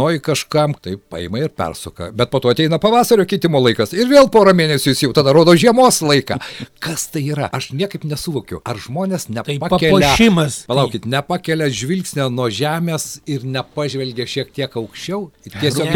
pabaksnoji 0.05 0.19
kažkam, 0.19 0.73
tai 0.73 0.97
paima 0.97 1.39
ir 1.39 1.49
persuka. 1.49 2.11
Bet 2.11 2.29
po 2.29 2.39
to 2.39 2.49
ateina 2.49 2.77
pavasario 2.79 3.25
kitimo 3.25 3.59
laikas 3.59 3.93
ir 3.93 4.07
vėl 4.07 4.29
porą 4.29 4.53
mėnesių 4.53 4.93
jis 4.93 5.03
jau 5.03 5.13
tada 5.13 5.33
rodo 5.33 5.55
žiemos 5.55 6.01
laiką. 6.01 6.37
Kas 6.79 7.07
tai 7.09 7.23
yra? 7.31 7.49
Aš 7.53 7.71
niekaip 7.73 8.05
nesuvokiu. 8.05 8.61
Ar 8.65 8.77
žmonės 8.77 9.27
Tai 9.27 9.35
nepakelia... 9.35 9.91
papuošimas. 9.91 10.65
Palaukit, 10.69 11.05
nepakelia 11.05 11.69
žvilgsnio 11.69 12.29
nuo 12.29 12.49
žemės 12.49 13.21
ir 13.25 13.45
nepažvelgia 13.45 14.27
šiek 14.29 14.51
tiek 14.53 14.75
aukščiau. 14.75 15.31
Ir 15.45 15.57
Tiesiog. 15.61 15.89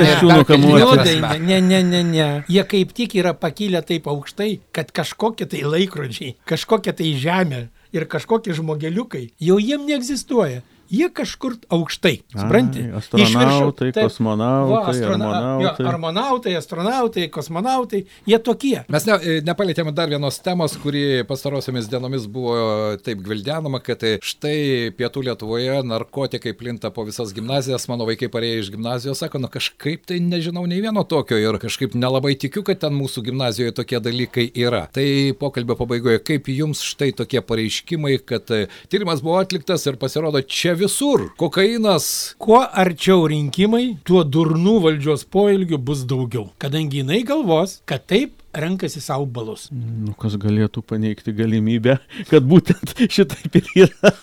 Liudai, 0.59 1.19
prasme. 1.19 1.39
ne, 1.45 1.59
ne, 1.61 1.83
ne, 1.83 2.03
ne. 2.03 2.29
Jie 2.49 2.63
kaip 2.69 2.93
tik 2.97 3.15
yra 3.19 3.33
pakilę 3.37 3.81
taip 3.85 4.07
aukštai, 4.09 4.59
kad 4.75 4.91
kažkokie 4.95 5.47
tai 5.49 5.63
laikrodžiai, 5.67 6.35
kažkokia 6.49 6.95
tai 6.97 7.13
žemė 7.19 7.67
ir 7.93 8.05
kažkokie 8.09 8.53
žmogeliukai 8.57 9.29
jau 9.41 9.57
jiem 9.61 9.85
neegzistuoja. 9.87 10.61
Jie 10.89 11.09
kažkur 11.13 11.53
aukštai. 11.69 12.15
Supranti? 12.33 12.81
Viršų- 12.89 13.21
astronautai, 13.23 13.91
taip. 13.93 14.03
kosmonautai, 14.09 14.93
astrona- 14.93 15.29
armonautai. 15.29 15.83
jo, 15.85 15.89
armonautai, 15.91 16.53
astronautai, 16.57 17.27
kosmonautai. 17.29 18.05
Jie 18.25 18.39
tokie. 18.39 18.83
Mes 18.89 19.05
ne, 19.05 19.17
nepalėtėme 19.45 19.93
dar 19.93 20.09
vienos 20.09 20.39
temos, 20.41 20.75
kuri 20.81 21.23
pastarosiomis 21.29 21.87
dienomis 21.91 22.25
buvo 22.27 22.97
taip 23.05 23.21
gvildenama, 23.21 23.79
kad 23.83 24.01
štai 24.01 24.89
pietų 24.97 25.23
Lietuvoje 25.29 25.83
narkotikai 25.85 26.53
plinta 26.57 26.89
po 26.91 27.03
visas 27.05 27.33
gimnazijas, 27.35 27.87
mano 27.91 28.05
vaikai 28.09 28.29
parėjo 28.31 28.63
iš 28.63 28.71
gimnazijos, 28.73 29.19
sako, 29.21 29.39
na 29.43 29.47
kažkaip 29.51 30.05
tai 30.09 30.19
nežinau 30.19 30.65
nei 30.67 30.81
vieno 30.81 31.03
tokio 31.07 31.37
ir 31.37 31.59
kažkaip 31.61 31.93
nelabai 31.93 32.33
tikiu, 32.39 32.63
kad 32.65 32.79
ten 32.79 32.93
mūsų 32.97 33.23
gimnazijoje 33.29 33.75
tokie 33.77 33.99
dalykai 34.01 34.47
yra. 34.55 34.87
Tai 34.91 35.05
pokalbio 35.39 35.75
pabaigoje, 35.79 36.23
kaip 36.23 36.49
jums 36.49 36.81
štai 36.81 37.11
tokie 37.13 37.41
pareiškimai, 37.45 38.17
kad 38.25 38.49
e, 38.55 38.67
tyrimas 38.89 39.21
buvo 39.21 39.37
atliktas 39.41 39.85
ir 39.85 39.97
pasirodo 40.01 40.41
čia 40.41 40.73
visur 40.79 41.27
kokainas. 41.39 42.09
Kuo 42.41 42.61
arčiau 42.63 43.27
rinkimai, 43.31 43.97
tuo 44.07 44.23
durnų 44.23 44.75
valdžios 44.87 45.25
poilgių 45.33 45.79
bus 45.89 46.05
daugiau. 46.09 46.49
Kadangi 46.61 47.03
jinai 47.03 47.21
galvos, 47.27 47.79
kad 47.89 48.05
taip 48.09 48.35
renkasi 48.55 49.01
savo 49.03 49.27
balus. 49.29 49.67
Nu, 49.71 50.15
kas 50.19 50.37
galėtų 50.41 50.81
paneigti 50.89 51.33
galimybę, 51.37 51.99
kad 52.31 52.47
būtent 52.49 52.95
šitaip 53.17 53.59
ir 53.61 53.73
yra. 53.85 54.13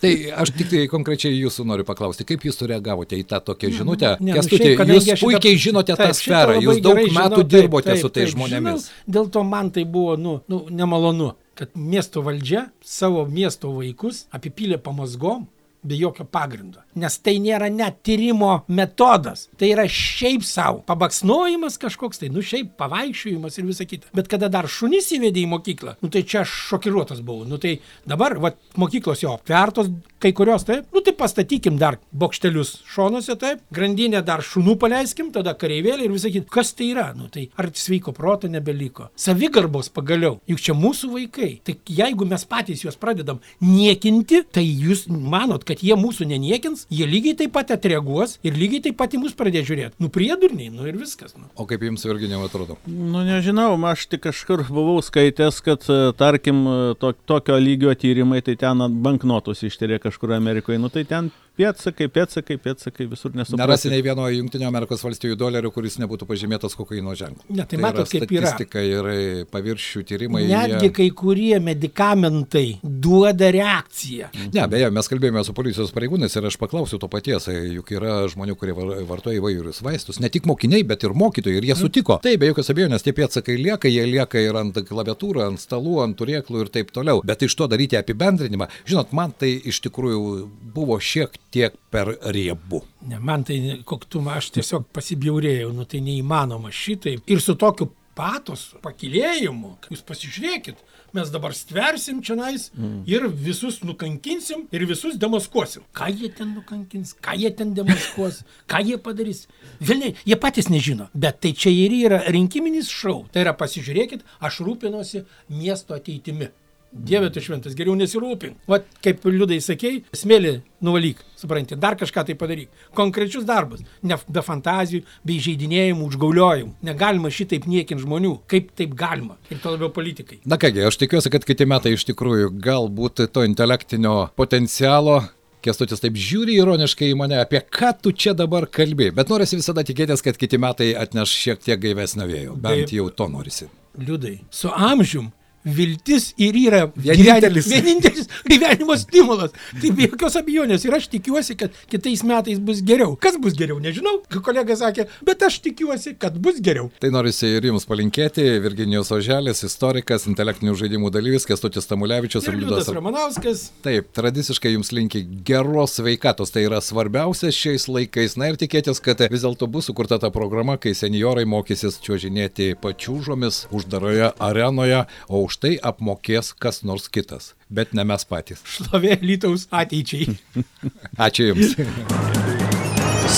Tai 0.00 0.10
aš 0.40 0.50
tik 0.56 0.70
tai 0.70 0.86
konkrečiai 0.88 1.34
jūsų 1.42 1.64
noriu 1.68 1.84
paklausti, 1.84 2.24
kaip 2.24 2.44
jūs 2.48 2.56
sureagavote 2.56 3.18
į 3.20 3.24
tą 3.28 3.40
tokią 3.50 3.68
žinutę? 3.82 4.14
Ne, 4.16 4.30
nu 4.32 4.36
Kęstuti, 4.38 4.70
šiaip, 4.70 4.92
jūs 4.94 5.08
šitą- 5.10 5.18
puikiai 5.26 5.58
žinote 5.60 5.92
tą 5.92 6.06
Taip, 6.06 6.16
šitą 6.16 6.24
sferą, 6.24 6.54
jūs 6.64 6.80
daug 6.80 7.00
metų 7.02 7.42
žinau, 7.42 7.44
dirbote 7.52 7.90
taip, 7.92 8.00
su 8.00 8.08
tais 8.08 8.30
taip, 8.30 8.32
žmonėmis. 8.32 8.86
Žinau, 8.88 9.12
dėl 9.16 9.28
to 9.34 9.42
man 9.44 9.68
tai 9.74 9.84
buvo, 9.84 10.16
nu, 10.16 10.38
nu, 10.48 10.62
nemalonu, 10.72 11.34
kad 11.60 11.76
miesto 11.76 12.22
valdžia 12.24 12.70
savo 12.80 13.26
miesto 13.28 13.68
vaikus 13.76 14.22
apipylė 14.32 14.78
pamazgom 14.80 15.42
be 15.82 15.96
jokio 15.96 16.24
pagrindo. 16.24 16.82
Nes 17.00 17.16
tai 17.22 17.36
nėra 17.42 17.70
net 17.72 18.00
tyrimo 18.06 18.64
metodas. 18.68 19.46
Tai 19.58 19.70
yra 19.72 19.86
šiaip 19.88 20.44
savo. 20.46 20.82
Pabaksnojimas 20.86 21.78
kažkoks, 21.80 22.20
tai 22.22 22.30
nu 22.32 22.44
šiaip 22.44 22.74
pavaikščiojimas 22.80 23.58
ir 23.58 23.68
visa 23.68 23.86
kita. 23.88 24.10
Bet 24.16 24.28
kada 24.30 24.50
dar 24.52 24.68
šunis 24.70 25.10
įvedė 25.16 25.44
į 25.44 25.50
mokyklą, 25.54 25.96
nu 26.02 26.10
tai 26.12 26.24
čia 26.26 26.42
aš 26.44 26.54
šokiruotas 26.70 27.22
buvau. 27.24 27.48
Nu 27.48 27.60
tai 27.62 27.78
dabar, 28.08 28.36
va, 28.42 28.52
mokyklos 28.80 29.24
jo 29.24 29.34
aptvertos, 29.36 29.90
kai 30.20 30.32
kurios 30.36 30.66
taip, 30.68 30.88
nu 30.92 31.00
tai 31.04 31.14
pastatykim 31.16 31.78
dar 31.80 31.96
bokštelius 32.12 32.74
šonuose, 32.90 33.36
taip, 33.40 33.62
grandinę 33.74 34.20
dar 34.26 34.44
šunų 34.44 34.76
paleiskim, 34.80 35.30
tada 35.34 35.54
kareivėlį 35.58 36.06
ir 36.08 36.14
visą 36.14 36.32
kitą. 36.34 36.50
Kas 36.52 36.74
tai 36.76 36.90
yra? 36.92 37.10
Nu 37.16 37.30
tai 37.32 37.46
ar 37.60 37.70
sveiko 37.76 38.12
proto 38.16 38.50
nebeliko? 38.50 39.08
Savigarbos 39.16 39.88
pagaliau. 39.94 40.38
Juk 40.50 40.60
čia 40.60 40.76
mūsų 40.76 41.12
vaikai. 41.14 41.50
Tai 41.64 41.76
jeigu 41.88 42.28
mes 42.28 42.44
patys 42.50 42.84
juos 42.84 42.98
pradedam 43.00 43.40
niekinti, 43.64 44.42
tai 44.52 44.64
jūs 44.66 45.06
manot, 45.08 45.64
kad 45.70 45.82
jie 45.86 45.96
mūsų 45.98 46.26
neniekins, 46.30 46.84
jie 46.90 47.06
lygiai 47.08 47.36
taip 47.40 47.54
pat 47.54 47.70
atreaguos 47.76 48.36
ir 48.46 48.58
lygiai 48.58 48.82
taip 48.88 48.98
pat 49.00 49.14
į 49.16 49.22
mus 49.22 49.36
pradės 49.38 49.68
žiūrėti. 49.70 49.94
Nu 50.02 50.10
priedurniai, 50.12 50.70
nu 50.74 50.86
ir 50.90 50.98
viskas. 51.00 51.36
Nu. 51.38 51.46
O 51.54 51.66
kaip 51.70 51.82
jums 51.86 52.04
Virginijau 52.08 52.42
atrodo? 52.48 52.76
Nu, 52.90 53.22
nežinau, 53.26 53.74
aš 53.90 54.08
tik 54.10 54.24
kažkur 54.28 54.66
buvau 54.68 54.98
skaitęs, 55.04 55.60
kad, 55.64 55.86
e, 55.90 56.00
tarkim, 56.18 56.64
e, 56.66 56.78
to, 57.00 57.12
tokio 57.30 57.56
lygio 57.60 57.94
tyrimai, 57.94 58.42
tai 58.44 58.56
ten 58.60 58.82
banknotus 59.04 59.62
ištyrė 59.68 60.00
kažkur 60.02 60.34
Amerikoje. 60.36 60.78
Nu, 60.82 60.90
tai 60.92 61.04
ten 61.08 61.30
pėtsakai, 61.60 62.06
pėtsakai, 62.08 62.56
pėtsakai 62.62 63.04
visur 63.10 63.34
Nerasi 63.36 63.52
nesuprasi. 63.52 63.90
nei 63.92 64.00
vieno 64.04 64.24
Junktinio 64.32 64.68
Amerikos 64.70 65.02
valstijų 65.04 65.36
dolerių, 65.36 65.70
kuris 65.74 65.98
nebūtų 66.00 66.24
pažymėtas 66.30 66.76
kokaino 66.78 67.12
ženklu. 67.18 67.44
Ne, 67.52 67.66
tai 67.68 67.76
matot, 67.82 68.08
kaip 68.08 68.30
yra. 68.32 68.48
Statistika 68.54 68.80
ir 68.80 69.08
e, 69.12 69.18
paviršių 69.50 70.04
tyrimai. 70.08 70.46
Netgi 70.48 70.88
jie- 70.88 70.94
kai 70.96 71.08
kurie 71.20 71.58
medikamentai 71.60 72.78
duoda 73.04 73.50
reakciją. 73.54 74.28
Ne, 74.54 74.66
beje, 74.70 74.90
mes 74.94 75.08
kalbėjome 75.10 75.42
su 75.46 75.54
policijos 75.56 75.92
pareigūnais 75.96 76.34
ir 76.36 76.48
aš 76.50 76.56
paklausiau 76.60 77.00
to 77.02 77.08
paties, 77.12 77.48
juk 77.74 77.92
yra 77.96 78.20
žmonių, 78.30 78.56
kurie 78.60 78.74
var- 78.76 79.02
vartoja 79.08 79.40
įvairius 79.40 79.82
vaistus, 79.86 80.20
ne 80.20 80.28
tik 80.32 80.46
mokiniai, 80.50 80.84
bet 80.86 81.04
ir 81.06 81.14
mokytojai, 81.16 81.56
ir 81.60 81.68
jie 81.70 81.76
sutiko. 81.78 82.18
Taip, 82.22 82.40
be 82.40 82.50
jokios 82.50 82.70
abejonės, 82.74 83.04
tie 83.06 83.14
pėtsakai 83.16 83.56
lieka, 83.60 83.88
jie 83.90 84.04
lieka 84.06 84.42
ir 84.42 84.56
ant 84.60 84.74
klaviatūrų, 84.74 85.46
ant 85.48 85.62
stalų, 85.62 86.02
ant 86.04 86.18
turėklų 86.20 86.66
ir 86.66 86.72
taip 86.74 86.90
toliau. 86.92 87.22
Bet 87.24 87.42
iš 87.46 87.54
to 87.56 87.68
daryti 87.70 87.96
apibendrinimą, 88.00 88.68
žinot, 88.86 89.12
man 89.16 89.32
tai 89.32 89.54
iš 89.64 89.80
tikrųjų 89.86 90.48
buvo 90.74 90.98
šiek 91.00 91.34
tiek 91.50 91.74
per 91.90 92.16
riebu. 92.30 92.82
Ne, 93.08 93.18
man 93.18 93.44
tai 93.44 93.80
koktumą 93.84 94.36
aš 94.36 94.50
tiesiog 94.58 94.84
pasibjaurėjau, 94.92 95.72
nu 95.74 95.84
tai 95.88 96.00
neįmanoma 96.04 96.70
šitaip. 96.74 97.22
Ir 97.26 97.40
su 97.40 97.54
tokiu 97.54 97.88
patos 98.14 98.74
pakilėjimu, 98.84 99.76
jūs 99.90 100.02
pasižiūrėkit, 100.04 100.76
mes 101.16 101.30
dabar 101.32 101.54
stversim 101.56 102.20
čionais 102.22 102.68
mm. 102.74 103.02
ir 103.10 103.26
visus 103.48 103.80
nukankinsim 103.86 104.66
ir 104.72 104.86
visus 104.88 105.18
demaskuosim. 105.20 105.84
Ką 105.96 106.10
jie 106.12 106.30
ten 106.36 106.54
nukankins, 106.54 107.14
ką 107.22 107.36
jie 107.40 107.50
ten 107.56 107.74
demaskuos, 107.74 108.42
ką 108.70 108.82
jie 108.86 108.98
padarys. 109.02 109.46
Vilniai, 109.80 110.14
jie 110.26 110.38
patys 110.40 110.70
nežino, 110.72 111.10
bet 111.14 111.40
tai 111.44 111.54
čia 111.56 111.72
ir 111.74 111.96
yra 112.00 112.22
rinkiminis 112.30 112.90
šau. 112.92 113.24
Tai 113.32 113.44
yra 113.46 113.56
pasižiūrėkit, 113.58 114.24
aš 114.40 114.62
rūpinosi 114.66 115.24
miesto 115.50 115.96
ateitimi. 115.96 116.50
Dieve 116.90 117.28
tu 117.30 117.38
šventas, 117.38 117.76
geriau 117.78 117.94
nesirūpink. 117.94 118.64
Vat 118.70 118.86
kaip 119.04 119.22
liudai 119.28 119.60
sakei, 119.62 120.00
smėlį 120.16 120.56
nuvalyk, 120.82 121.20
supranti, 121.38 121.78
dar 121.78 121.94
kažką 121.98 122.24
tai 122.26 122.34
padaryk. 122.38 122.70
Konkrečius 122.98 123.46
darbus, 123.46 123.84
ne 124.02 124.18
be 124.26 124.42
fantazijų, 124.42 125.04
be 125.22 125.36
įžeidinėjimų, 125.38 126.08
užgauliojimų. 126.10 126.74
Negalima 126.88 127.30
šitaip 127.30 127.68
niekinti 127.70 128.02
žmonių. 128.02 128.34
Kaip 128.50 128.72
taip 128.74 128.98
galima? 128.98 129.38
Ir 129.54 129.62
to 129.62 129.76
labiau 129.76 129.92
politikai. 129.94 130.40
Na 130.50 130.58
kągi, 130.58 130.82
aš 130.88 130.98
tikiuosi, 131.04 131.30
kad 131.30 131.46
kiti 131.46 131.68
metai 131.70 131.94
iš 131.94 132.08
tikrųjų 132.10 132.56
galbūt 132.58 133.28
to 133.30 133.46
intelektinio 133.46 134.32
potencialo. 134.40 135.20
Kestutis 135.62 136.00
taip 136.00 136.16
žiūri 136.16 136.56
ironiškai 136.56 137.10
į 137.12 137.16
mane, 137.20 137.36
apie 137.38 137.60
ką 137.60 137.92
tu 138.02 138.14
čia 138.16 138.32
dabar 138.34 138.64
kalbi, 138.66 139.10
bet 139.14 139.28
norisi 139.30 139.58
visada 139.60 139.84
tikėtis, 139.84 140.24
kad 140.24 140.38
kiti 140.40 140.58
metai 140.58 140.94
atneš 140.96 141.34
šiek 141.36 141.60
tiek 141.66 141.82
gaivesnio 141.82 142.24
vėjo. 142.26 142.56
Bent 142.56 142.94
jau 142.96 143.10
to 143.12 143.28
norisi. 143.28 143.68
Liudai, 144.00 144.38
su 144.54 144.70
amžium 144.72 145.28
viltis 145.64 146.32
ir 146.40 146.54
yra 146.56 146.86
Vienintelis. 146.96 147.66
gyveni- 147.68 147.82
vienintelis 147.84 148.26
gyvenimo 148.48 148.96
stimulas. 148.96 149.50
Tai 149.80 149.90
be 149.96 150.06
jokios 150.08 150.36
abejonės. 150.40 150.84
Ir 150.88 150.94
aš 150.96 151.08
tikiuosi, 151.12 151.56
kad 151.58 151.70
kitais 151.90 152.22
metais 152.24 152.58
bus 152.58 152.80
geriau. 152.82 153.16
Kas 153.20 153.36
bus 153.36 153.54
geriau, 153.54 153.78
nežinau. 153.80 154.22
Kolega 154.42 154.74
sakė, 154.76 155.06
bet 155.24 155.42
aš 155.42 155.60
tikiuosi, 155.60 156.14
kad 156.18 156.38
bus 156.40 156.60
geriau. 156.60 156.90
Tai 157.00 157.10
norisi 157.10 157.46
ir 157.46 157.62
jums 157.68 157.84
palinkėti. 157.86 158.46
Virginijos 158.64 159.10
Oželis, 159.12 159.62
istorikas, 159.64 160.26
intelektinių 160.26 160.74
žaidimų 160.80 161.10
dalyvis, 161.12 161.44
Kestutis 161.46 161.86
Tamulevičius 161.86 162.48
Ir 162.48 162.56
Liudas. 162.56 162.88
Ramanauskas. 162.88 163.70
Taip, 163.84 164.12
tradiciškai 164.16 164.72
jums 164.74 164.92
linki 164.96 165.22
geros 165.44 165.98
sveikatos, 166.00 166.50
tai 166.50 166.64
yra 166.68 166.80
svarbiausia 166.80 167.52
šiais 167.52 167.86
laikais. 167.88 168.36
Na 168.40 168.48
ir 168.48 168.56
tikėtis, 168.56 169.00
kad 169.02 169.18
vis 169.30 169.42
dėlto 169.44 169.68
bus 169.70 169.86
sukurta 169.90 170.18
ta 170.18 170.30
programa, 170.30 170.76
kai 170.80 170.90
seniorai 170.96 171.44
mokysis 171.44 172.00
čiuožinėti 172.00 172.74
pačiūžomis 172.80 173.66
uždaroje 173.74 174.32
arenoje, 174.40 175.04
o 175.28 175.44
už 175.50 175.58
tai 175.58 175.74
apmokės 175.82 176.54
kas 176.54 176.84
nors 176.86 177.10
kitas, 177.10 177.54
bet 177.66 177.94
ne 177.96 178.06
mes 178.06 178.24
patys. 178.24 178.62
Šlovė 178.76 179.18
Lytaus 179.24 179.66
ateičiai. 179.74 180.38
Ačiū 181.26 181.50
Jums. 181.50 181.74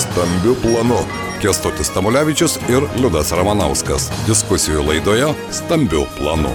Stambių 0.03 0.55
planų. 0.61 1.01
Kestutis 1.43 1.89
Tamulevičius 1.91 2.55
ir 2.71 2.85
Liudas 3.01 3.33
Ramanauskas. 3.35 4.07
Diskusijų 4.29 4.85
laidoje 4.87 5.33
Stambių 5.51 6.05
planų. 6.15 6.53